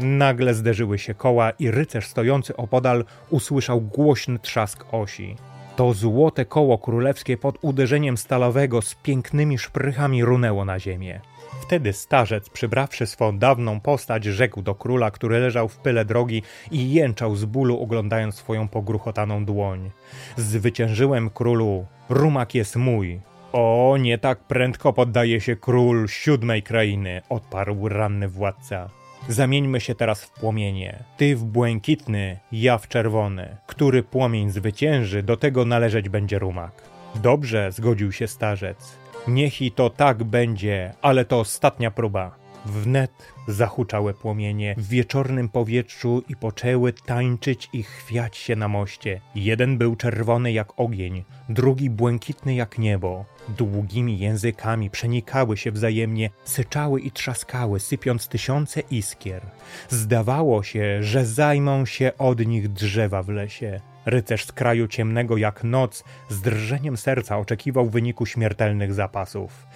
Nagle 0.00 0.54
zderzyły 0.54 0.98
się 0.98 1.14
koła 1.14 1.50
i 1.50 1.70
rycerz 1.70 2.06
stojący 2.06 2.56
opodal 2.56 3.04
usłyszał 3.30 3.80
głośny 3.80 4.38
trzask 4.38 4.84
osi. 4.92 5.36
To 5.76 5.92
złote 5.92 6.44
koło 6.44 6.78
królewskie 6.78 7.36
pod 7.36 7.58
uderzeniem 7.62 8.16
stalowego 8.16 8.82
z 8.82 8.94
pięknymi 8.94 9.58
szprychami 9.58 10.24
runęło 10.24 10.64
na 10.64 10.78
ziemię. 10.80 11.20
Wtedy 11.64 11.92
starzec, 11.92 12.50
przybrawszy 12.50 13.06
swą 13.06 13.38
dawną 13.38 13.80
postać, 13.80 14.24
rzekł 14.24 14.62
do 14.62 14.74
króla, 14.74 15.10
który 15.10 15.38
leżał 15.38 15.68
w 15.68 15.76
pyle 15.76 16.04
drogi 16.04 16.42
i 16.70 16.92
jęczał 16.92 17.36
z 17.36 17.44
bólu, 17.44 17.82
oglądając 17.82 18.34
swoją 18.34 18.68
pogruchotaną 18.68 19.44
dłoń. 19.44 19.90
Zwyciężyłem 20.36 21.30
królu, 21.30 21.86
rumak 22.08 22.54
jest 22.54 22.76
mój. 22.76 23.20
O, 23.52 23.96
nie 24.00 24.18
tak 24.18 24.38
prędko 24.38 24.92
poddaje 24.92 25.40
się 25.40 25.56
król 25.56 26.08
siódmej 26.08 26.62
krainy, 26.62 27.22
odparł 27.28 27.88
ranny 27.88 28.28
władca. 28.28 28.90
Zamieńmy 29.28 29.80
się 29.80 29.94
teraz 29.94 30.24
w 30.24 30.30
płomienie. 30.30 31.04
Ty 31.16 31.36
w 31.36 31.44
błękitny, 31.44 32.38
ja 32.52 32.78
w 32.78 32.88
czerwony. 32.88 33.56
Który 33.66 34.02
płomień 34.02 34.50
zwycięży, 34.50 35.22
do 35.22 35.36
tego 35.36 35.64
należeć 35.64 36.08
będzie 36.08 36.38
rumak. 36.38 36.82
Dobrze, 37.14 37.72
zgodził 37.72 38.12
się 38.12 38.28
starzec. 38.28 39.04
Niech 39.28 39.62
i 39.62 39.70
to 39.72 39.90
tak 39.90 40.24
będzie, 40.24 40.94
ale 41.02 41.24
to 41.24 41.40
ostatnia 41.40 41.90
próba. 41.90 42.36
Wnet 42.66 43.32
zahuczały 43.48 44.14
płomienie 44.14 44.74
w 44.78 44.88
wieczornym 44.88 45.48
powietrzu 45.48 46.22
i 46.28 46.36
poczęły 46.36 46.92
tańczyć 46.92 47.68
i 47.72 47.82
chwiać 47.82 48.36
się 48.36 48.56
na 48.56 48.68
moście. 48.68 49.20
Jeden 49.34 49.78
był 49.78 49.96
czerwony 49.96 50.52
jak 50.52 50.80
ogień, 50.80 51.24
drugi 51.48 51.90
błękitny 51.90 52.54
jak 52.54 52.78
niebo. 52.78 53.24
Długimi 53.48 54.18
językami 54.18 54.90
przenikały 54.90 55.56
się 55.56 55.72
wzajemnie, 55.72 56.30
syczały 56.44 57.00
i 57.00 57.10
trzaskały, 57.10 57.80
sypiąc 57.80 58.28
tysiące 58.28 58.80
iskier. 58.80 59.42
Zdawało 59.88 60.62
się, 60.62 61.02
że 61.02 61.26
zajmą 61.26 61.86
się 61.86 62.12
od 62.18 62.46
nich 62.46 62.68
drzewa 62.68 63.22
w 63.22 63.28
lesie. 63.28 63.80
Rycerz 64.06 64.46
z 64.46 64.52
kraju 64.52 64.88
ciemnego 64.88 65.36
jak 65.36 65.64
noc 65.64 66.04
z 66.28 66.40
drżeniem 66.40 66.96
serca 66.96 67.38
oczekiwał 67.38 67.90
wyniku 67.90 68.26
śmiertelnych 68.26 68.94
zapasów 68.94 69.66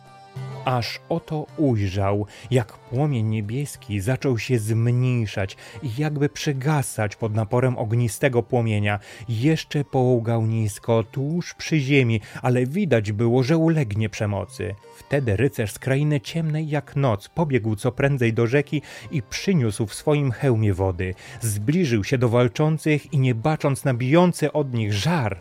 aż 0.68 1.00
oto 1.08 1.46
ujrzał, 1.56 2.26
jak 2.50 2.72
płomień 2.72 3.26
niebieski 3.26 4.00
zaczął 4.00 4.38
się 4.38 4.58
zmniejszać 4.58 5.56
i 5.82 5.90
jakby 5.98 6.28
przygasać 6.28 7.16
pod 7.16 7.34
naporem 7.34 7.78
ognistego 7.78 8.42
płomienia. 8.42 8.98
Jeszcze 9.28 9.84
połgał 9.84 10.46
nisko, 10.46 11.02
tuż 11.02 11.54
przy 11.54 11.80
ziemi, 11.80 12.20
ale 12.42 12.66
widać 12.66 13.12
było, 13.12 13.42
że 13.42 13.56
ulegnie 13.56 14.08
przemocy. 14.08 14.74
Wtedy 14.96 15.36
rycerz 15.36 15.72
z 15.72 15.78
krainy 15.78 16.20
ciemnej 16.20 16.68
jak 16.68 16.96
noc 16.96 17.28
pobiegł 17.28 17.76
co 17.76 17.92
prędzej 17.92 18.32
do 18.32 18.46
rzeki 18.46 18.82
i 19.10 19.22
przyniósł 19.22 19.86
w 19.86 19.94
swoim 19.94 20.30
hełmie 20.30 20.74
wody. 20.74 21.14
Zbliżył 21.40 22.04
się 22.04 22.18
do 22.18 22.28
walczących 22.28 23.12
i 23.12 23.18
nie 23.18 23.34
bacząc 23.34 23.84
na 23.84 23.94
bijący 23.94 24.52
od 24.52 24.74
nich 24.74 24.92
żar, 24.92 25.40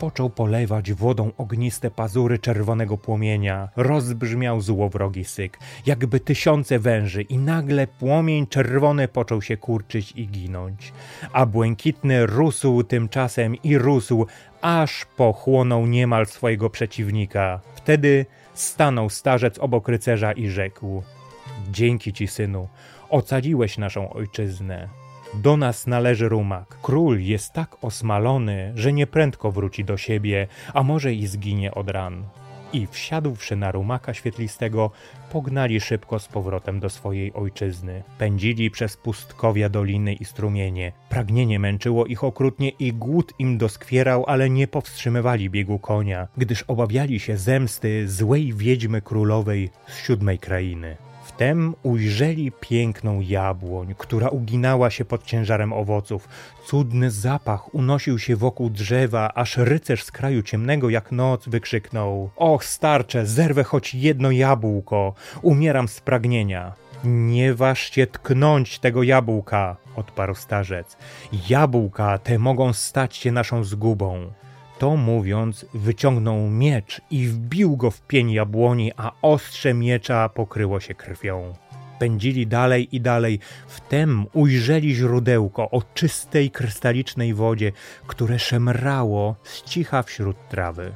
począł 0.00 0.30
polewać 0.30 0.92
wodą 0.92 1.30
ogniste 1.38 1.90
pazury 1.90 2.38
czerwonego 2.38 2.98
płomienia. 2.98 3.68
Rozbrzmiał 3.76 4.60
złowrogi 4.66 5.24
syk, 5.24 5.58
jakby 5.86 6.20
tysiące 6.20 6.78
węży 6.78 7.22
i 7.22 7.38
nagle 7.38 7.86
płomień 7.86 8.46
czerwony 8.46 9.08
począł 9.08 9.42
się 9.42 9.56
kurczyć 9.56 10.12
i 10.12 10.28
ginąć. 10.28 10.92
A 11.32 11.46
błękitny 11.46 12.26
rósł 12.26 12.82
tymczasem 12.82 13.56
i 13.62 13.78
rósł, 13.78 14.26
aż 14.60 15.06
pochłonął 15.16 15.86
niemal 15.86 16.26
swojego 16.26 16.70
przeciwnika. 16.70 17.60
Wtedy 17.74 18.26
stanął 18.54 19.10
starzec 19.10 19.58
obok 19.58 19.88
rycerza 19.88 20.32
i 20.32 20.48
rzekł: 20.48 21.02
Dzięki 21.70 22.12
ci, 22.12 22.26
synu, 22.26 22.68
ocaliłeś 23.08 23.78
naszą 23.78 24.10
ojczyznę. 24.10 24.88
Do 25.34 25.56
nas 25.56 25.86
należy 25.86 26.28
rumak. 26.28 26.78
Król 26.82 27.20
jest 27.20 27.52
tak 27.52 27.84
osmalony, 27.84 28.72
że 28.74 28.92
nieprędko 28.92 29.52
wróci 29.52 29.84
do 29.84 29.96
siebie, 29.96 30.46
a 30.74 30.82
może 30.82 31.14
i 31.14 31.26
zginie 31.26 31.74
od 31.74 31.90
ran. 31.90 32.24
I 32.76 32.86
wsiadłszy 32.86 33.56
na 33.56 33.72
rumaka 33.72 34.14
świetlistego, 34.14 34.90
pognali 35.32 35.80
szybko 35.80 36.18
z 36.18 36.28
powrotem 36.28 36.80
do 36.80 36.90
swojej 36.90 37.32
ojczyzny. 37.32 38.02
Pędzili 38.18 38.70
przez 38.70 38.96
pustkowia 38.96 39.68
doliny 39.68 40.14
i 40.14 40.24
strumienie. 40.24 40.92
Pragnienie 41.08 41.58
męczyło 41.58 42.06
ich 42.06 42.24
okrutnie 42.24 42.68
i 42.68 42.92
głód 42.92 43.32
im 43.38 43.58
doskwierał, 43.58 44.24
ale 44.26 44.50
nie 44.50 44.68
powstrzymywali 44.68 45.50
biegu 45.50 45.78
konia, 45.78 46.28
gdyż 46.36 46.62
obawiali 46.62 47.20
się 47.20 47.36
zemsty 47.36 48.08
złej 48.08 48.52
wiedźmy 48.52 49.02
królowej 49.02 49.70
z 49.86 50.06
siódmej 50.06 50.38
krainy. 50.38 50.96
Wtem 51.36 51.74
ujrzeli 51.82 52.52
piękną 52.60 53.20
jabłoń, 53.20 53.94
która 53.98 54.28
uginała 54.28 54.90
się 54.90 55.04
pod 55.04 55.24
ciężarem 55.24 55.72
owoców. 55.72 56.28
Cudny 56.66 57.10
zapach 57.10 57.74
unosił 57.74 58.18
się 58.18 58.36
wokół 58.36 58.70
drzewa, 58.70 59.34
aż 59.34 59.56
rycerz 59.56 60.04
z 60.04 60.10
kraju 60.10 60.42
ciemnego 60.42 60.90
jak 60.90 61.12
noc 61.12 61.48
wykrzyknął: 61.48 62.30
Och, 62.36 62.64
starcze, 62.64 63.26
zerwę 63.26 63.64
choć 63.64 63.94
jedno 63.94 64.30
jabłko, 64.30 65.14
umieram 65.42 65.88
z 65.88 66.00
pragnienia. 66.00 66.72
Nie 67.04 67.54
ważcie 67.54 68.06
tknąć 68.06 68.78
tego 68.78 69.02
jabłka, 69.02 69.76
odparł 69.96 70.34
starzec. 70.34 70.96
Jabłka 71.48 72.18
te 72.18 72.38
mogą 72.38 72.72
stać 72.72 73.16
się 73.16 73.32
naszą 73.32 73.64
zgubą. 73.64 74.32
To 74.78 74.96
mówiąc, 74.96 75.66
wyciągnął 75.74 76.50
miecz 76.50 77.00
i 77.10 77.26
wbił 77.26 77.76
go 77.76 77.90
w 77.90 78.02
pień 78.02 78.32
jabłoni, 78.32 78.92
a 78.96 79.12
ostrze 79.22 79.74
miecza 79.74 80.28
pokryło 80.28 80.80
się 80.80 80.94
krwią. 80.94 81.54
Pędzili 81.98 82.46
dalej 82.46 82.96
i 82.96 83.00
dalej, 83.00 83.38
wtem 83.68 84.26
ujrzeli 84.32 84.94
źródełko 84.94 85.70
o 85.70 85.82
czystej, 85.94 86.50
krystalicznej 86.50 87.34
wodzie, 87.34 87.72
które 88.06 88.38
szemrało 88.38 89.36
z 89.44 89.62
cicha 89.62 90.02
wśród 90.02 90.36
trawy. 90.48 90.92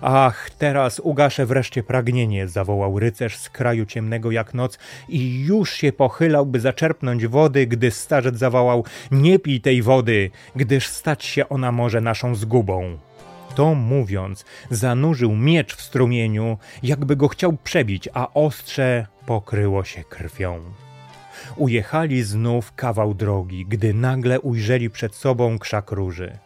Ach, 0.00 0.50
teraz 0.50 1.00
ugaszę 1.00 1.46
wreszcie 1.46 1.82
pragnienie, 1.82 2.48
zawołał 2.48 2.98
rycerz 2.98 3.36
z 3.36 3.50
kraju 3.50 3.86
ciemnego 3.86 4.30
jak 4.30 4.54
noc 4.54 4.78
i 5.08 5.40
już 5.40 5.72
się 5.72 5.92
pochylał, 5.92 6.46
by 6.46 6.60
zaczerpnąć 6.60 7.26
wody, 7.26 7.66
gdy 7.66 7.90
starzec 7.90 8.36
zawołał: 8.38 8.84
Nie 9.10 9.38
pij 9.38 9.60
tej 9.60 9.82
wody, 9.82 10.30
gdyż 10.56 10.86
stać 10.86 11.24
się 11.24 11.48
ona 11.48 11.72
może 11.72 12.00
naszą 12.00 12.34
zgubą. 12.34 12.98
To 13.54 13.74
mówiąc, 13.74 14.44
zanurzył 14.70 15.36
miecz 15.36 15.76
w 15.76 15.82
strumieniu, 15.82 16.58
jakby 16.82 17.16
go 17.16 17.28
chciał 17.28 17.52
przebić, 17.52 18.08
a 18.14 18.34
ostrze 18.34 19.06
pokryło 19.26 19.84
się 19.84 20.04
krwią. 20.04 20.60
Ujechali 21.56 22.22
znów 22.22 22.72
kawał 22.74 23.14
drogi, 23.14 23.66
gdy 23.66 23.94
nagle 23.94 24.40
ujrzeli 24.40 24.90
przed 24.90 25.14
sobą 25.14 25.58
krzak 25.58 25.90
róży. 25.90 26.38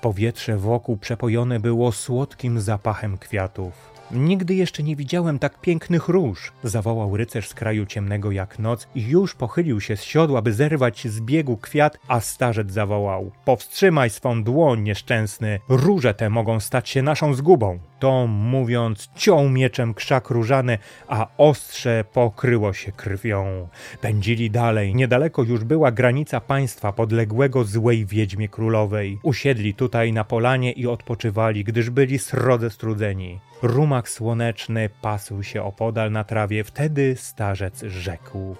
Powietrze 0.00 0.56
wokół 0.56 0.96
przepojone 0.96 1.60
było 1.60 1.92
słodkim 1.92 2.60
zapachem 2.60 3.18
kwiatów. 3.18 3.87
Nigdy 4.10 4.54
jeszcze 4.54 4.82
nie 4.82 4.96
widziałem 4.96 5.38
tak 5.38 5.60
pięknych 5.60 6.08
róż, 6.08 6.52
zawołał 6.62 7.16
rycerz 7.16 7.48
z 7.48 7.54
kraju 7.54 7.86
ciemnego 7.86 8.30
jak 8.30 8.58
noc 8.58 8.88
i 8.94 9.02
już 9.02 9.34
pochylił 9.34 9.80
się 9.80 9.96
z 9.96 10.02
siodła, 10.02 10.42
by 10.42 10.52
zerwać 10.52 11.08
z 11.08 11.20
biegu 11.20 11.56
kwiat, 11.56 11.98
a 12.08 12.20
starzec 12.20 12.72
zawołał: 12.72 13.30
Powstrzymaj 13.44 14.10
swą 14.10 14.42
dłoń, 14.42 14.82
nieszczęsny, 14.82 15.60
róże 15.68 16.14
te 16.14 16.30
mogą 16.30 16.60
stać 16.60 16.88
się 16.88 17.02
naszą 17.02 17.34
zgubą. 17.34 17.78
To 17.98 18.26
mówiąc, 18.26 19.10
ciął 19.16 19.48
mieczem 19.48 19.94
krzak 19.94 20.30
różany, 20.30 20.78
a 21.08 21.26
ostrze 21.36 22.04
pokryło 22.12 22.72
się 22.72 22.92
krwią. 22.92 23.68
Pędzili 24.00 24.50
dalej, 24.50 24.94
niedaleko 24.94 25.42
już 25.42 25.64
była 25.64 25.92
granica 25.92 26.40
państwa 26.40 26.92
podległego 26.92 27.64
złej 27.64 28.06
wiedźmie 28.06 28.48
królowej. 28.48 29.18
Usiedli 29.22 29.74
tutaj 29.74 30.12
na 30.12 30.24
polanie 30.24 30.72
i 30.72 30.86
odpoczywali, 30.86 31.64
gdyż 31.64 31.90
byli 31.90 32.18
srodze 32.18 32.70
strudzeni. 32.70 33.40
Rumak 33.62 34.08
słoneczny 34.08 34.90
pasł 35.02 35.42
się 35.42 35.62
opodal 35.62 36.12
na 36.12 36.24
trawie, 36.24 36.64
wtedy 36.64 37.16
starzec 37.16 37.82
rzekł. 37.82 38.56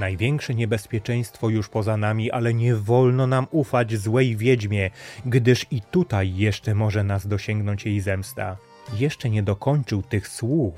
Największe 0.00 0.54
niebezpieczeństwo 0.54 1.48
już 1.48 1.68
poza 1.68 1.96
nami, 1.96 2.30
ale 2.30 2.54
nie 2.54 2.74
wolno 2.74 3.26
nam 3.26 3.46
ufać 3.50 3.96
złej 3.96 4.36
wiedźmie, 4.36 4.90
gdyż 5.26 5.66
i 5.70 5.80
tutaj 5.80 6.36
jeszcze 6.36 6.74
może 6.74 7.04
nas 7.04 7.26
dosięgnąć 7.26 7.86
jej 7.86 8.00
zemsta. 8.00 8.56
Jeszcze 8.98 9.30
nie 9.30 9.42
dokończył 9.42 10.02
tych 10.02 10.28
słów, 10.28 10.74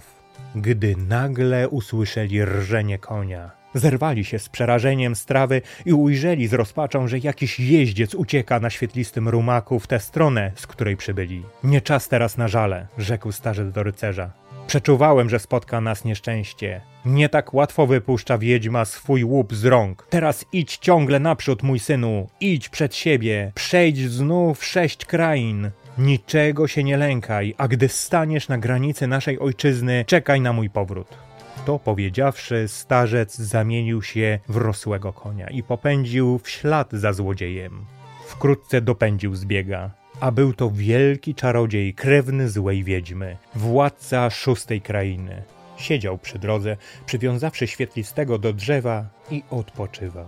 gdy 0.55 0.97
nagle 0.97 1.69
usłyszeli 1.69 2.45
rżenie 2.45 2.99
konia. 2.99 3.51
Zerwali 3.75 4.25
się 4.25 4.39
z 4.39 4.49
przerażeniem 4.49 5.15
z 5.15 5.25
trawy 5.25 5.63
i 5.87 5.93
ujrzeli 5.93 6.47
z 6.47 6.53
rozpaczą, 6.55 7.09
że 7.09 7.19
jakiś 7.19 7.61
jeździec 7.61 8.15
ucieka 8.15 8.61
na 8.61 8.71
świetlistym 8.71 9.29
rumaku 9.29 9.81
w 9.81 9.87
tę 9.87 10.01
stronę, 10.01 10.53
z 10.55 10.67
której 10.67 10.97
przybyli. 10.97 11.43
Nie 11.65 11.81
czas 11.81 12.09
teraz 12.09 12.37
na 12.37 12.49
żale, 12.49 12.87
rzekł 12.99 13.33
starzec 13.33 13.73
do 13.73 13.83
rycerza. 13.83 14.31
Przeczuwałem, 14.67 15.31
że 15.31 15.39
spotka 15.39 15.81
nas 15.81 16.05
nieszczęście. 16.05 16.81
Nie 17.05 17.29
tak 17.29 17.55
łatwo 17.55 17.87
wypuszcza 17.87 18.39
wiedźma 18.39 18.85
swój 18.85 19.25
łup 19.25 19.55
z 19.55 19.65
rąk. 19.65 20.07
Teraz 20.11 20.45
idź 20.53 20.77
ciągle 20.77 21.21
naprzód, 21.21 21.63
mój 21.63 21.79
synu, 21.79 22.29
idź 22.41 22.69
przed 22.69 22.95
siebie, 22.95 23.53
przejdź 23.55 24.11
znów 24.11 24.65
sześć 24.65 25.05
krain. 25.05 25.71
Niczego 25.99 26.69
się 26.69 26.85
nie 26.85 26.97
lękaj, 26.97 27.55
a 27.59 27.69
gdy 27.69 27.89
staniesz 27.89 28.49
na 28.49 28.59
granicy 28.59 29.07
naszej 29.07 29.39
ojczyzny, 29.39 30.05
czekaj 30.07 30.41
na 30.41 30.53
mój 30.53 30.71
powrót. 30.71 31.09
To 31.67 31.79
powiedziawszy, 31.79 32.65
starzec 32.69 33.37
zamienił 33.37 34.03
się 34.03 34.39
w 34.49 34.57
rosłego 34.57 35.13
konia 35.13 35.51
i 35.51 35.63
popędził 35.63 36.39
w 36.39 36.51
ślad 36.51 36.93
za 36.93 37.13
złodziejem. 37.13 37.85
Wkrótce 38.27 38.81
dopędził 38.81 39.35
zbiega, 39.35 39.91
a 40.21 40.31
był 40.31 40.53
to 40.53 40.71
wielki 40.71 41.35
czarodziej, 41.35 41.95
krewny 41.95 42.49
złej 42.49 42.85
wiedźmy, 42.85 43.37
władca 43.55 44.31
szóstej 44.31 44.81
krainy. 44.81 45.43
Siedział 45.77 46.19
przy 46.19 46.39
drodze, 46.39 46.77
przywiązawszy 47.07 47.67
świetlistego 47.67 48.39
do 48.39 48.53
drzewa 48.53 49.05
i 49.31 49.43
odpoczywał. 49.51 50.27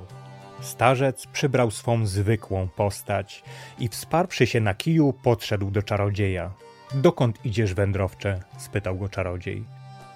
Starzec 0.61 1.27
przybrał 1.27 1.71
swą 1.71 2.07
zwykłą 2.07 2.69
postać 2.69 3.43
i 3.79 3.89
wsparłszy 3.89 4.47
się 4.47 4.61
na 4.61 4.75
kiju, 4.75 5.13
podszedł 5.13 5.71
do 5.71 5.83
czarodzieja. 5.83 6.51
Dokąd 6.95 7.47
idziesz, 7.47 7.75
wędrowcze? 7.75 8.41
spytał 8.59 8.97
go 8.97 9.09
czarodziej. 9.09 9.65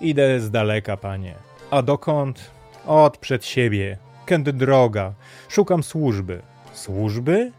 Idę 0.01 0.41
z 0.41 0.51
daleka, 0.51 0.97
panie. 0.97 1.35
A 1.71 1.83
dokąd? 1.83 2.51
Od 2.87 3.19
przed 3.19 3.45
siebie. 3.45 3.99
Kędy 4.27 4.53
droga. 4.53 5.13
Szukam 5.49 5.83
służby. 5.83 6.43
Służby? 6.73 7.53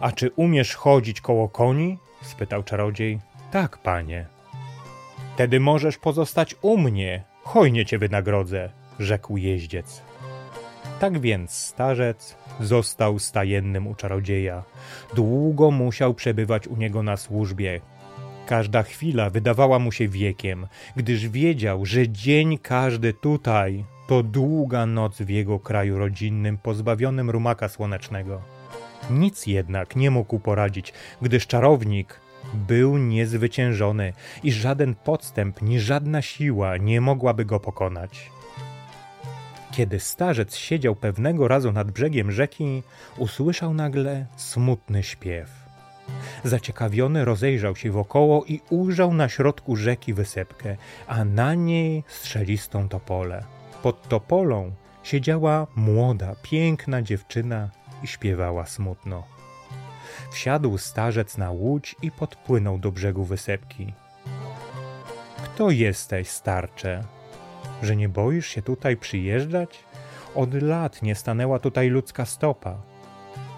A 0.00 0.12
czy 0.12 0.30
umiesz 0.36 0.74
chodzić 0.74 1.20
koło 1.20 1.48
koni? 1.48 1.98
spytał 2.22 2.62
czarodziej. 2.62 3.20
Tak, 3.50 3.78
panie. 3.78 4.26
Tedy 5.36 5.60
możesz 5.60 5.98
pozostać 5.98 6.56
u 6.62 6.78
mnie. 6.78 7.22
Hojnie 7.42 7.86
cię 7.86 7.98
wynagrodzę, 7.98 8.70
rzekł 8.98 9.36
jeździec. 9.36 10.02
Tak 11.00 11.20
więc 11.20 11.50
starzec 11.50 12.36
został 12.60 13.18
stajennym 13.18 13.86
u 13.86 13.94
czarodzieja. 13.94 14.62
Długo 15.14 15.70
musiał 15.70 16.14
przebywać 16.14 16.68
u 16.68 16.76
niego 16.76 17.02
na 17.02 17.16
służbie. 17.16 17.80
Każda 18.46 18.82
chwila 18.82 19.30
wydawała 19.30 19.78
mu 19.78 19.92
się 19.92 20.08
wiekiem, 20.08 20.66
gdyż 20.96 21.28
wiedział, 21.28 21.86
że 21.86 22.08
dzień 22.08 22.58
każdy 22.58 23.12
tutaj 23.12 23.84
to 24.08 24.22
długa 24.22 24.86
noc 24.86 25.22
w 25.22 25.28
jego 25.28 25.58
kraju 25.58 25.98
rodzinnym, 25.98 26.58
pozbawionym 26.58 27.30
rumaka 27.30 27.68
słonecznego. 27.68 28.40
Nic 29.10 29.46
jednak 29.46 29.96
nie 29.96 30.10
mógł 30.10 30.38
poradzić, 30.38 30.92
gdyż 31.22 31.46
czarownik 31.46 32.20
był 32.54 32.98
niezwyciężony 32.98 34.12
i 34.42 34.52
żaden 34.52 34.94
podstęp, 34.94 35.62
ni 35.62 35.80
żadna 35.80 36.22
siła 36.22 36.76
nie 36.76 37.00
mogłaby 37.00 37.44
go 37.44 37.60
pokonać. 37.60 38.30
Kiedy 39.70 40.00
starzec 40.00 40.56
siedział 40.56 40.96
pewnego 40.96 41.48
razu 41.48 41.72
nad 41.72 41.90
brzegiem 41.90 42.32
rzeki, 42.32 42.82
usłyszał 43.18 43.74
nagle 43.74 44.26
smutny 44.36 45.02
śpiew. 45.02 45.50
Zaciekawiony 46.44 47.24
rozejrzał 47.24 47.76
się 47.76 47.90
wokoło 47.90 48.44
i 48.44 48.60
ujrzał 48.70 49.14
na 49.14 49.28
środku 49.28 49.76
rzeki 49.76 50.14
wysepkę, 50.14 50.76
a 51.06 51.24
na 51.24 51.54
niej 51.54 52.04
strzelistą 52.08 52.88
topolę. 52.88 53.44
Pod 53.82 54.08
topolą 54.08 54.72
siedziała 55.02 55.66
młoda, 55.76 56.34
piękna 56.42 57.02
dziewczyna 57.02 57.70
i 58.02 58.06
śpiewała 58.06 58.66
smutno. 58.66 59.22
Wsiadł 60.32 60.78
starzec 60.78 61.38
na 61.38 61.50
łódź 61.50 61.96
i 62.02 62.10
podpłynął 62.10 62.78
do 62.78 62.92
brzegu 62.92 63.24
wysepki. 63.24 63.92
Kto 65.44 65.70
jesteś, 65.70 66.28
starcze? 66.28 67.04
Że 67.82 67.96
nie 67.96 68.08
boisz 68.08 68.46
się 68.46 68.62
tutaj 68.62 68.96
przyjeżdżać? 68.96 69.84
Od 70.34 70.62
lat 70.62 71.02
nie 71.02 71.14
stanęła 71.14 71.58
tutaj 71.58 71.88
ludzka 71.88 72.24
stopa. 72.24 72.82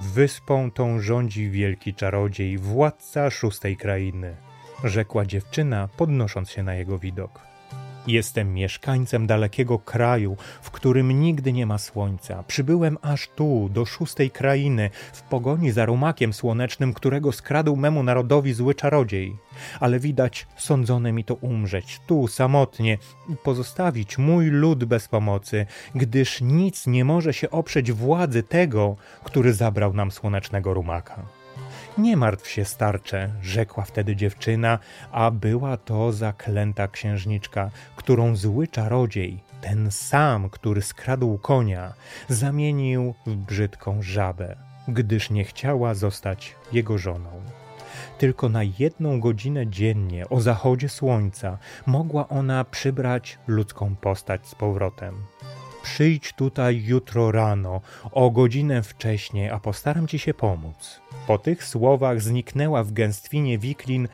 Wyspą 0.00 0.70
tą 0.70 1.00
rządzi 1.00 1.50
wielki 1.50 1.94
czarodziej, 1.94 2.58
władca 2.58 3.30
szóstej 3.30 3.76
krainy, 3.76 4.36
rzekła 4.84 5.26
dziewczyna, 5.26 5.88
podnosząc 5.96 6.50
się 6.50 6.62
na 6.62 6.74
jego 6.74 6.98
widok. 6.98 7.40
Jestem 8.06 8.54
mieszkańcem 8.54 9.26
dalekiego 9.26 9.78
kraju, 9.78 10.36
w 10.62 10.70
którym 10.70 11.20
nigdy 11.20 11.52
nie 11.52 11.66
ma 11.66 11.78
słońca. 11.78 12.44
Przybyłem 12.46 12.98
aż 13.02 13.28
tu, 13.28 13.68
do 13.72 13.84
szóstej 13.84 14.30
krainy, 14.30 14.90
w 15.12 15.22
pogoni 15.22 15.70
za 15.70 15.86
rumakiem 15.86 16.32
słonecznym, 16.32 16.94
którego 16.94 17.32
skradł 17.32 17.76
memu 17.76 18.02
narodowi 18.02 18.52
zły 18.52 18.74
czarodziej. 18.74 19.36
Ale 19.80 19.98
widać, 19.98 20.46
sądzone 20.56 21.12
mi 21.12 21.24
to 21.24 21.34
umrzeć, 21.34 22.00
tu, 22.06 22.28
samotnie, 22.28 22.98
pozostawić 23.42 24.18
mój 24.18 24.46
lud 24.46 24.84
bez 24.84 25.08
pomocy, 25.08 25.66
gdyż 25.94 26.40
nic 26.40 26.86
nie 26.86 27.04
może 27.04 27.34
się 27.34 27.50
oprzeć 27.50 27.92
władzy 27.92 28.42
tego, 28.42 28.96
który 29.24 29.54
zabrał 29.54 29.94
nam 29.94 30.10
słonecznego 30.10 30.74
rumaka. 30.74 31.41
Nie 31.98 32.16
martw 32.16 32.48
się, 32.48 32.64
starcze, 32.64 33.30
rzekła 33.42 33.84
wtedy 33.84 34.16
dziewczyna, 34.16 34.78
a 35.12 35.30
była 35.30 35.76
to 35.76 36.12
zaklęta 36.12 36.88
księżniczka, 36.88 37.70
którą 37.96 38.36
zły 38.36 38.68
czarodziej, 38.68 39.42
ten 39.60 39.90
sam, 39.90 40.50
który 40.50 40.82
skradł 40.82 41.38
konia, 41.38 41.92
zamienił 42.28 43.14
w 43.26 43.36
brzydką 43.36 44.02
żabę, 44.02 44.56
gdyż 44.88 45.30
nie 45.30 45.44
chciała 45.44 45.94
zostać 45.94 46.54
jego 46.72 46.98
żoną. 46.98 47.42
Tylko 48.18 48.48
na 48.48 48.62
jedną 48.78 49.20
godzinę 49.20 49.66
dziennie 49.66 50.28
o 50.28 50.40
zachodzie 50.40 50.88
słońca 50.88 51.58
mogła 51.86 52.28
ona 52.28 52.64
przybrać 52.64 53.38
ludzką 53.46 53.96
postać 53.96 54.46
z 54.46 54.54
powrotem. 54.54 55.14
Przyjdź 55.82 56.32
tutaj 56.32 56.82
jutro 56.84 57.32
rano, 57.32 57.80
o 58.12 58.30
godzinę 58.30 58.82
wcześniej, 58.82 59.50
a 59.50 59.58
postaram 59.58 60.08
ci 60.08 60.18
się 60.18 60.34
pomóc. 60.34 61.00
Po 61.26 61.38
tych 61.38 61.64
słowach 61.64 62.20
zniknęła 62.20 62.84
w 62.84 62.92
gęstwinie 62.92 63.58
wiklin. 63.58 64.08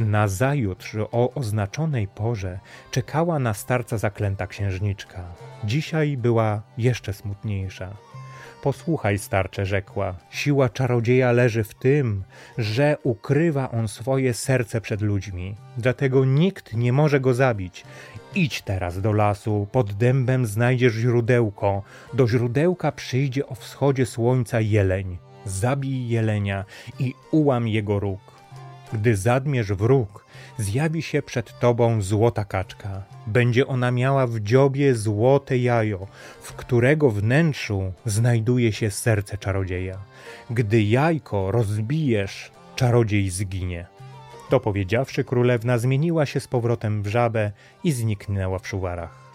Nazajutrz 0.00 0.96
o 1.12 1.34
oznaczonej 1.34 2.08
porze 2.08 2.58
czekała 2.90 3.38
na 3.38 3.54
starca 3.54 3.98
zaklęta 3.98 4.46
księżniczka. 4.46 5.24
Dzisiaj 5.64 6.16
była 6.16 6.62
jeszcze 6.78 7.12
smutniejsza. 7.12 7.96
Posłuchaj, 8.62 9.18
starcze, 9.18 9.66
rzekła. 9.66 10.14
Siła 10.30 10.68
czarodzieja 10.68 11.32
leży 11.32 11.64
w 11.64 11.74
tym, 11.74 12.24
że 12.58 12.96
ukrywa 13.02 13.70
on 13.70 13.88
swoje 13.88 14.34
serce 14.34 14.80
przed 14.80 15.02
ludźmi. 15.02 15.54
Dlatego 15.76 16.24
nikt 16.24 16.74
nie 16.74 16.92
może 16.92 17.20
go 17.20 17.34
zabić. 17.34 17.84
Idź 18.34 18.62
teraz 18.62 19.00
do 19.00 19.12
lasu, 19.12 19.66
pod 19.72 19.92
dębem 19.92 20.46
znajdziesz 20.46 20.92
źródełko. 20.92 21.82
Do 22.14 22.28
źródełka 22.28 22.92
przyjdzie 22.92 23.46
o 23.46 23.54
wschodzie 23.54 24.06
słońca 24.06 24.60
jeleń. 24.60 25.18
Zabij 25.44 26.08
jelenia 26.08 26.64
i 26.98 27.14
ułam 27.30 27.68
jego 27.68 28.00
róg. 28.00 28.20
Gdy 28.92 29.16
zadmiesz 29.16 29.72
wróg, 29.72 30.24
zjawi 30.58 31.02
się 31.02 31.22
przed 31.22 31.58
tobą 31.58 32.02
złota 32.02 32.44
kaczka. 32.44 33.17
Będzie 33.28 33.66
ona 33.66 33.90
miała 33.90 34.26
w 34.26 34.40
dziobie 34.40 34.94
złote 34.94 35.58
jajo, 35.58 36.06
w 36.40 36.52
którego 36.52 37.10
wnętrzu 37.10 37.92
znajduje 38.06 38.72
się 38.72 38.90
serce 38.90 39.38
czarodzieja. 39.38 39.98
Gdy 40.50 40.82
jajko 40.82 41.50
rozbijesz, 41.50 42.50
czarodziej 42.76 43.30
zginie. 43.30 43.86
To 44.50 44.60
powiedziawszy, 44.60 45.24
królewna 45.24 45.78
zmieniła 45.78 46.26
się 46.26 46.40
z 46.40 46.48
powrotem 46.48 47.02
w 47.02 47.06
żabę 47.06 47.52
i 47.84 47.92
zniknęła 47.92 48.58
w 48.58 48.68
szuwarach. 48.68 49.28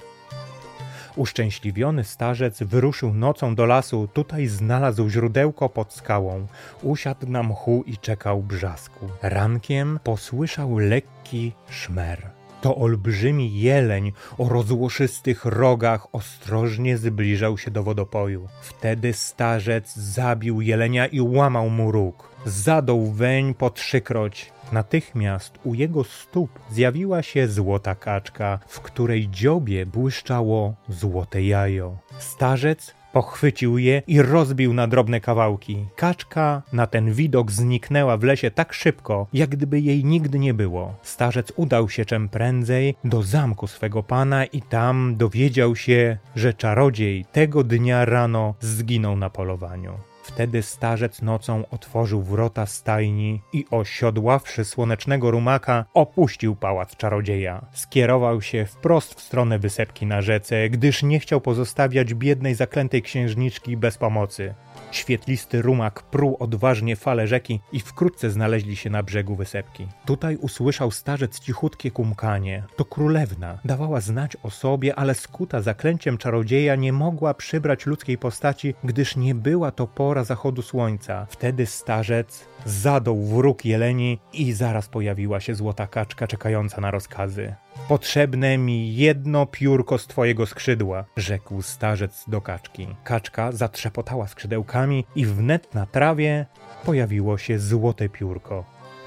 Uszczęśliwiony 1.15 2.03
starzec 2.03 2.63
wyruszył 2.63 3.13
nocą 3.13 3.55
do 3.55 3.65
lasu, 3.65 4.07
tutaj 4.13 4.47
znalazł 4.47 5.09
źródełko 5.09 5.69
pod 5.69 5.93
skałą. 5.93 6.47
Usiadł 6.81 7.27
na 7.27 7.43
mchu 7.43 7.83
i 7.87 7.97
czekał 7.97 8.43
brzasku. 8.43 9.07
Rankiem 9.21 9.99
posłyszał 10.03 10.77
lekki 10.77 11.51
szmer. 11.69 12.42
To 12.63 12.75
olbrzymi 12.75 13.59
jeleń 13.59 14.11
o 14.37 14.49
rozłoszystych 14.49 15.45
rogach 15.45 16.07
ostrożnie 16.15 16.97
zbliżał 16.97 17.57
się 17.57 17.71
do 17.71 17.83
wodopoju. 17.83 18.47
Wtedy 18.61 19.13
starzec 19.13 19.95
zabił 19.95 20.61
jelenia 20.61 21.07
i 21.07 21.21
łamał 21.21 21.69
mu 21.69 21.91
róg. 21.91 22.29
Zadął 22.45 23.11
weń 23.11 23.53
po 23.53 23.69
trzykroć. 23.69 24.51
Natychmiast 24.71 25.53
u 25.63 25.73
jego 25.73 26.03
stóp 26.03 26.59
zjawiła 26.71 27.21
się 27.21 27.47
złota 27.47 27.95
kaczka, 27.95 28.59
w 28.67 28.79
której 28.79 29.29
dziobie 29.29 29.85
błyszczało 29.85 30.73
złote 30.89 31.43
jajo. 31.43 31.97
Starzec 32.19 32.95
Pochwycił 33.13 33.77
je 33.77 34.01
i 34.07 34.21
rozbił 34.21 34.73
na 34.73 34.87
drobne 34.87 35.21
kawałki. 35.21 35.85
Kaczka 35.95 36.61
na 36.73 36.87
ten 36.87 37.13
widok 37.13 37.51
zniknęła 37.51 38.17
w 38.17 38.23
lesie 38.23 38.51
tak 38.51 38.73
szybko, 38.73 39.27
jak 39.33 39.49
gdyby 39.49 39.79
jej 39.81 40.05
nigdy 40.05 40.39
nie 40.39 40.53
było. 40.53 40.95
Starzec 41.01 41.53
udał 41.55 41.89
się 41.89 42.05
czym 42.05 42.29
prędzej 42.29 42.95
do 43.03 43.23
zamku 43.23 43.67
swego 43.67 44.03
pana 44.03 44.45
i 44.45 44.61
tam 44.61 45.15
dowiedział 45.17 45.75
się, 45.75 46.17
że 46.35 46.53
czarodziej 46.53 47.25
tego 47.25 47.63
dnia 47.63 48.05
rano 48.05 48.53
zginął 48.59 49.15
na 49.15 49.29
polowaniu. 49.29 50.12
Wtedy 50.23 50.61
starzec 50.61 51.21
nocą 51.21 51.63
otworzył 51.71 52.21
wrota 52.21 52.65
stajni 52.65 53.41
i 53.53 53.65
osiodławszy 53.71 54.65
słonecznego 54.65 55.31
rumaka, 55.31 55.85
opuścił 55.93 56.55
pałac 56.55 56.95
czarodzieja. 56.97 57.65
Skierował 57.73 58.41
się 58.41 58.65
wprost 58.65 59.13
w 59.13 59.21
stronę 59.21 59.59
wysepki 59.59 60.05
na 60.05 60.21
rzece, 60.21 60.69
gdyż 60.69 61.03
nie 61.03 61.19
chciał 61.19 61.41
pozostawiać 61.41 62.13
biednej 62.13 62.55
zaklętej 62.55 63.01
księżniczki 63.01 63.77
bez 63.77 63.97
pomocy. 63.97 64.53
Świetlisty 64.91 65.61
rumak 65.61 66.03
pruł 66.03 66.37
odważnie 66.39 66.95
fale 66.95 67.27
rzeki 67.27 67.59
i 67.71 67.79
wkrótce 67.79 68.29
znaleźli 68.29 68.75
się 68.75 68.89
na 68.89 69.03
brzegu 69.03 69.35
wysepki. 69.35 69.87
Tutaj 70.05 70.35
usłyszał 70.35 70.91
starzec 70.91 71.39
cichutkie 71.39 71.91
kumkanie. 71.91 72.63
To 72.75 72.85
królewna. 72.85 73.59
Dawała 73.65 74.01
znać 74.01 74.37
o 74.43 74.49
sobie, 74.49 74.95
ale 74.95 75.15
skuta 75.15 75.61
zaklęciem 75.61 76.17
czarodzieja 76.17 76.75
nie 76.75 76.93
mogła 76.93 77.33
przybrać 77.33 77.85
ludzkiej 77.85 78.17
postaci, 78.17 78.75
gdyż 78.83 79.15
nie 79.15 79.35
była 79.35 79.71
to 79.71 79.87
pora 79.87 80.12
zachodu 80.23 80.61
słońca. 80.61 81.27
Wtedy 81.29 81.65
starzec 81.65 82.45
zadął 82.65 83.23
wróg 83.23 83.65
jeleni 83.65 84.19
i 84.33 84.53
zaraz 84.53 84.87
pojawiła 84.87 85.39
się 85.39 85.55
złota 85.55 85.87
kaczka 85.87 86.27
czekająca 86.27 86.81
na 86.81 86.91
rozkazy. 86.91 87.55
Potrzebne 87.87 88.57
mi 88.57 88.95
jedno 88.95 89.45
piórko 89.45 89.97
z 89.97 90.07
twojego 90.07 90.45
skrzydła, 90.45 91.05
rzekł 91.17 91.61
starzec 91.61 92.23
do 92.27 92.41
kaczki. 92.41 92.87
Kaczka 93.03 93.51
zatrzepotała 93.51 94.27
skrzydełkami 94.27 95.05
i 95.15 95.25
wnet 95.25 95.73
na 95.73 95.85
trawie 95.85 96.45
pojawiło 96.85 97.37
się 97.37 97.59
złote 97.59 98.09
piórko. 98.09 98.65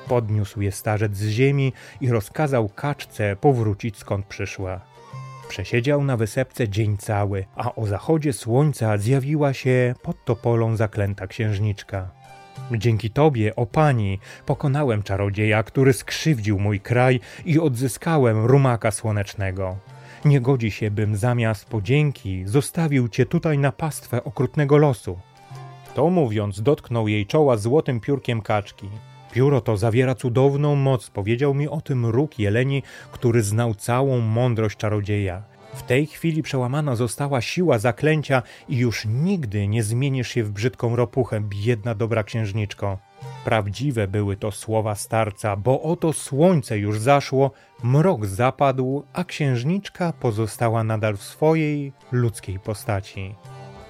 Podniósł 0.08 0.60
je 0.60 0.72
starzec 0.72 1.16
z 1.16 1.28
ziemi 1.28 1.72
i 2.00 2.10
rozkazał 2.10 2.68
kaczce 2.68 3.36
powrócić 3.36 3.96
skąd 3.96 4.26
przyszła. 4.26 4.95
Przesiedział 5.48 6.04
na 6.04 6.16
wysepce 6.16 6.68
dzień 6.68 6.96
cały, 6.96 7.44
a 7.56 7.74
o 7.74 7.86
zachodzie 7.86 8.32
słońca 8.32 8.98
zjawiła 8.98 9.52
się 9.52 9.94
pod 10.02 10.24
topolą 10.24 10.76
zaklęta 10.76 11.26
księżniczka. 11.26 12.08
Dzięki 12.72 13.10
Tobie, 13.10 13.56
o 13.56 13.66
Pani, 13.66 14.18
pokonałem 14.46 15.02
czarodzieja, 15.02 15.62
który 15.62 15.92
skrzywdził 15.92 16.58
mój 16.58 16.80
kraj 16.80 17.20
i 17.44 17.58
odzyskałem 17.58 18.44
rumaka 18.44 18.90
słonecznego. 18.90 19.76
Nie 20.24 20.40
godzi 20.40 20.70
się, 20.70 20.90
bym 20.90 21.16
zamiast 21.16 21.64
podzięki 21.64 22.42
zostawił 22.46 23.08
Cię 23.08 23.26
tutaj 23.26 23.58
na 23.58 23.72
pastwę 23.72 24.24
okrutnego 24.24 24.76
losu. 24.78 25.18
To 25.94 26.10
mówiąc, 26.10 26.62
dotknął 26.62 27.08
jej 27.08 27.26
czoła 27.26 27.56
złotym 27.56 28.00
piórkiem 28.00 28.42
kaczki. 28.42 28.88
Pióro 29.36 29.60
to 29.60 29.76
zawiera 29.76 30.14
cudowną 30.14 30.74
moc, 30.76 31.10
powiedział 31.10 31.54
mi 31.54 31.68
o 31.68 31.80
tym 31.80 32.06
róg 32.06 32.38
jeleni, 32.38 32.82
który 33.12 33.42
znał 33.42 33.74
całą 33.74 34.20
mądrość 34.20 34.76
czarodzieja. 34.76 35.42
W 35.74 35.82
tej 35.82 36.06
chwili 36.06 36.42
przełamana 36.42 36.96
została 36.96 37.40
siła 37.40 37.78
zaklęcia 37.78 38.42
i 38.68 38.76
już 38.76 39.04
nigdy 39.04 39.68
nie 39.68 39.82
zmienisz 39.82 40.28
się 40.28 40.44
w 40.44 40.50
brzydką 40.50 40.96
ropuchę, 40.96 41.40
biedna 41.40 41.94
dobra 41.94 42.24
księżniczko. 42.24 42.98
Prawdziwe 43.44 44.08
były 44.08 44.36
to 44.36 44.52
słowa 44.52 44.94
starca, 44.94 45.56
bo 45.56 45.82
oto 45.82 46.12
słońce 46.12 46.78
już 46.78 47.00
zaszło, 47.00 47.50
mrok 47.82 48.26
zapadł, 48.26 49.04
a 49.12 49.24
księżniczka 49.24 50.12
pozostała 50.12 50.84
nadal 50.84 51.16
w 51.16 51.22
swojej 51.22 51.92
ludzkiej 52.12 52.58
postaci. 52.58 53.34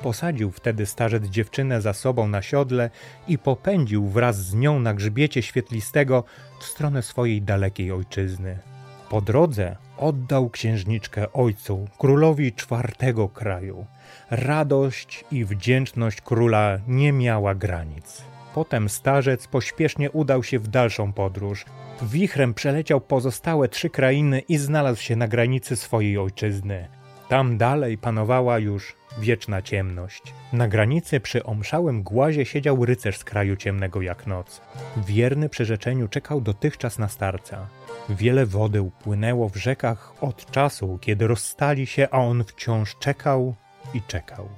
Posadził 0.07 0.51
wtedy 0.51 0.87
starzec 0.87 1.25
dziewczynę 1.25 1.81
za 1.81 1.93
sobą 1.93 2.29
na 2.29 2.43
siodle 2.43 2.91
i 3.29 3.39
popędził 3.39 4.09
wraz 4.09 4.37
z 4.37 4.55
nią 4.55 4.81
na 4.81 4.95
grzbiecie 4.95 5.43
świetlistego 5.43 6.25
w 6.61 6.65
stronę 6.65 7.03
swojej 7.03 7.43
dalekiej 7.43 7.93
ojczyzny. 7.93 8.59
Po 9.11 9.21
drodze 9.21 9.77
oddał 9.99 10.51
księżniczkę 10.51 11.33
ojcu, 11.33 11.89
królowi 11.99 12.53
czwartego 12.53 13.29
kraju. 13.29 13.87
Radość 14.31 15.25
i 15.31 15.45
wdzięczność 15.45 16.21
króla 16.21 16.79
nie 16.89 17.13
miała 17.13 17.55
granic. 17.55 18.23
Potem 18.55 18.89
starzec 18.89 19.47
pośpiesznie 19.47 20.11
udał 20.11 20.43
się 20.43 20.59
w 20.59 20.69
dalszą 20.69 21.13
podróż. 21.13 21.65
Wichrem 22.03 22.55
przeleciał 22.55 23.01
pozostałe 23.01 23.69
trzy 23.69 23.91
krainy 23.91 24.41
i 24.41 24.57
znalazł 24.59 25.03
się 25.03 25.17
na 25.17 25.29
granicy 25.29 25.77
swojej 25.77 26.19
ojczyzny. 26.19 26.96
Tam 27.29 27.59
dalej 27.59 27.99
panowała 27.99 28.59
już 28.59 28.97
wieczna 29.19 29.63
ciemność. 29.63 30.23
Na 30.53 30.69
granicy 30.69 31.21
przy 31.21 31.45
omszałym 31.45 32.03
głazie 32.03 32.45
siedział 32.45 32.85
rycerz 32.85 33.19
z 33.19 33.25
kraju 33.25 33.57
ciemnego 33.57 34.03
jak 34.03 34.27
noc. 34.27 34.61
Wierny 34.97 35.49
przyrzeczeniu 35.49 36.09
czekał 36.09 36.41
dotychczas 36.41 36.99
na 36.99 37.09
starca. 37.09 37.67
Wiele 38.09 38.47
wody 38.47 38.83
upłynęło 38.83 39.49
w 39.49 39.57
rzekach 39.57 40.13
od 40.21 40.51
czasu, 40.51 40.99
kiedy 41.01 41.27
rozstali 41.27 41.87
się, 41.87 42.09
a 42.11 42.19
on 42.19 42.45
wciąż 42.45 42.97
czekał 42.99 43.55
i 43.95 44.03
czekał. 44.03 44.49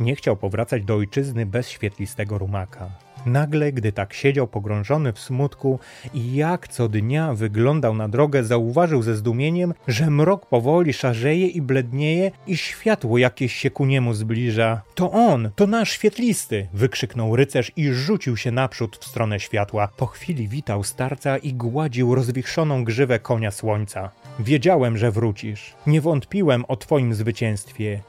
Nie 0.00 0.16
chciał 0.16 0.36
powracać 0.36 0.84
do 0.84 0.94
ojczyzny 0.94 1.46
bez 1.46 1.68
świetlistego 1.68 2.38
rumaka. 2.38 2.90
Nagle, 3.26 3.72
gdy 3.72 3.92
tak 3.92 4.14
siedział 4.14 4.48
pogrążony 4.48 5.12
w 5.12 5.18
smutku 5.18 5.78
i 6.14 6.34
jak 6.34 6.68
co 6.68 6.88
dnia 6.88 7.34
wyglądał 7.34 7.94
na 7.94 8.08
drogę, 8.08 8.44
zauważył 8.44 9.02
ze 9.02 9.16
zdumieniem, 9.16 9.74
że 9.88 10.10
mrok 10.10 10.46
powoli 10.46 10.92
szarzeje 10.92 11.46
i 11.46 11.62
blednieje 11.62 12.30
i 12.46 12.56
światło 12.56 13.18
jakieś 13.18 13.52
się 13.52 13.70
ku 13.70 13.84
niemu 13.84 14.14
zbliża. 14.14 14.82
To 14.94 15.10
on, 15.10 15.50
to 15.56 15.66
nasz 15.66 15.90
świetlisty! 15.90 16.68
wykrzyknął 16.72 17.36
rycerz 17.36 17.72
i 17.76 17.92
rzucił 17.92 18.36
się 18.36 18.50
naprzód 18.50 18.96
w 18.96 19.04
stronę 19.04 19.40
światła. 19.40 19.88
Po 19.96 20.06
chwili 20.06 20.48
witał 20.48 20.84
starca 20.84 21.36
i 21.36 21.54
gładził 21.54 22.14
rozwichrzoną 22.14 22.84
grzywę 22.84 23.18
konia 23.18 23.50
słońca. 23.50 24.10
Wiedziałem, 24.38 24.98
że 24.98 25.10
wrócisz. 25.10 25.74
Nie 25.86 26.00
wątpiłem 26.00 26.64
o 26.68 26.76
twoim 26.76 27.14
zwycięstwie. 27.14 28.00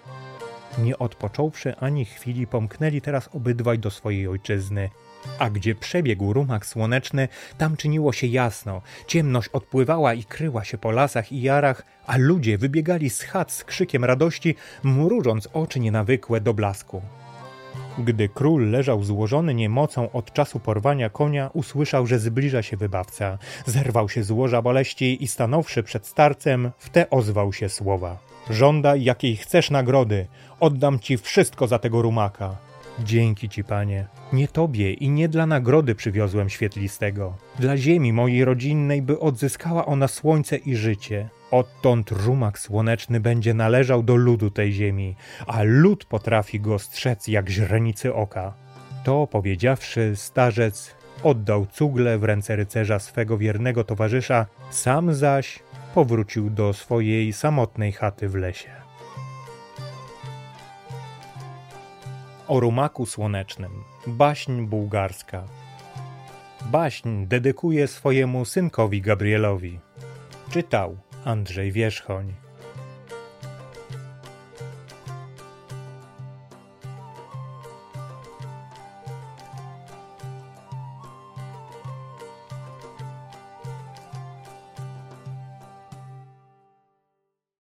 Nie 0.78 1.00
odpocząwszy 1.00 1.76
ani 1.76 2.06
chwili, 2.06 2.48
pomknęli 2.48 3.02
teraz 3.02 3.30
obydwaj 3.34 3.80
do 3.80 3.92
swojej 3.92 4.28
ojczyzny. 4.28 4.90
A 5.40 5.50
gdzie 5.50 5.76
przebiegł 5.76 6.34
rumak 6.34 6.66
słoneczny, 6.66 7.28
tam 7.58 7.78
czyniło 7.78 8.14
się 8.14 8.28
jasno. 8.28 8.82
Ciemność 9.08 9.50
odpływała 9.50 10.14
i 10.14 10.24
kryła 10.24 10.64
się 10.64 10.78
po 10.78 10.92
lasach 10.92 11.32
i 11.32 11.42
jarach, 11.42 11.84
a 12.06 12.18
ludzie 12.18 12.58
wybiegali 12.58 13.10
z 13.10 13.22
chat 13.22 13.52
z 13.52 13.64
krzykiem 13.64 14.06
radości, 14.06 14.56
mrużąc 14.84 15.50
oczy 15.54 15.80
nienawykłe 15.80 16.42
do 16.42 16.54
blasku. 16.54 17.02
Gdy 17.98 18.30
król 18.30 18.70
leżał 18.70 19.04
złożony 19.04 19.54
niemocą 19.54 20.12
od 20.12 20.34
czasu 20.34 20.60
porwania 20.60 21.10
konia, 21.10 21.50
usłyszał, 21.54 22.08
że 22.08 22.20
zbliża 22.20 22.62
się 22.62 22.78
wybawca. 22.78 23.38
Zerwał 23.66 24.10
się 24.10 24.24
z 24.24 24.32
łoża 24.32 24.62
boleści 24.62 25.24
i 25.24 25.28
stanąwszy 25.28 25.84
przed 25.84 26.08
starcem, 26.08 26.72
w 26.78 26.90
te 26.90 27.10
ozwał 27.10 27.54
się 27.54 27.70
słowa. 27.70 28.33
Żądaj 28.50 29.04
jakiej 29.04 29.36
chcesz 29.36 29.72
nagrody, 29.72 30.28
oddam 30.60 31.00
ci 31.00 31.18
wszystko 31.18 31.68
za 31.68 31.80
tego 31.80 32.02
rumaka. 32.02 32.56
Dzięki 33.00 33.50
ci, 33.50 33.64
panie. 33.64 34.08
Nie 34.34 34.48
tobie 34.48 34.94
i 34.94 35.10
nie 35.10 35.30
dla 35.30 35.46
nagrody 35.46 35.96
przywiozłem 35.96 36.50
świetlistego. 36.50 37.38
Dla 37.60 37.78
ziemi 37.78 38.14
mojej 38.14 38.46
rodzinnej, 38.46 39.02
by 39.02 39.20
odzyskała 39.20 39.86
ona 39.86 40.08
słońce 40.08 40.58
i 40.58 40.76
życie. 40.76 41.30
Odtąd 41.52 42.12
rumak 42.12 42.60
słoneczny 42.60 43.20
będzie 43.20 43.54
należał 43.54 44.04
do 44.04 44.16
ludu 44.16 44.50
tej 44.50 44.74
ziemi, 44.74 45.16
a 45.48 45.64
lud 45.64 46.06
potrafi 46.06 46.60
go 46.60 46.80
strzec 46.80 47.28
jak 47.28 47.50
źrenicy 47.50 48.14
oka. 48.14 48.54
To 49.04 49.28
powiedziawszy, 49.28 50.12
starzec 50.16 50.96
oddał 51.24 51.66
cugle 51.66 52.18
w 52.18 52.24
ręce 52.24 52.56
rycerza 52.56 53.00
swego 53.00 53.38
wiernego 53.38 53.84
towarzysza, 53.84 54.46
sam 54.70 55.14
zaś 55.14 55.60
powrócił 55.94 56.50
do 56.50 56.74
swojej 56.74 57.34
samotnej 57.34 57.92
chaty 57.92 58.30
w 58.30 58.36
lesie. 58.36 58.72
O 62.48 62.60
rumaku 62.60 63.06
słonecznym. 63.06 63.72
Baśń 64.08 64.62
bułgarska. 64.62 65.44
Baśń 66.66 67.26
dedykuję 67.26 67.88
swojemu 67.88 68.46
synkowi 68.46 69.02
Gabrielowi. 69.02 69.80
Czytał 70.50 70.98
Andrzej 71.26 71.72
Wierzchoń. 71.72 72.43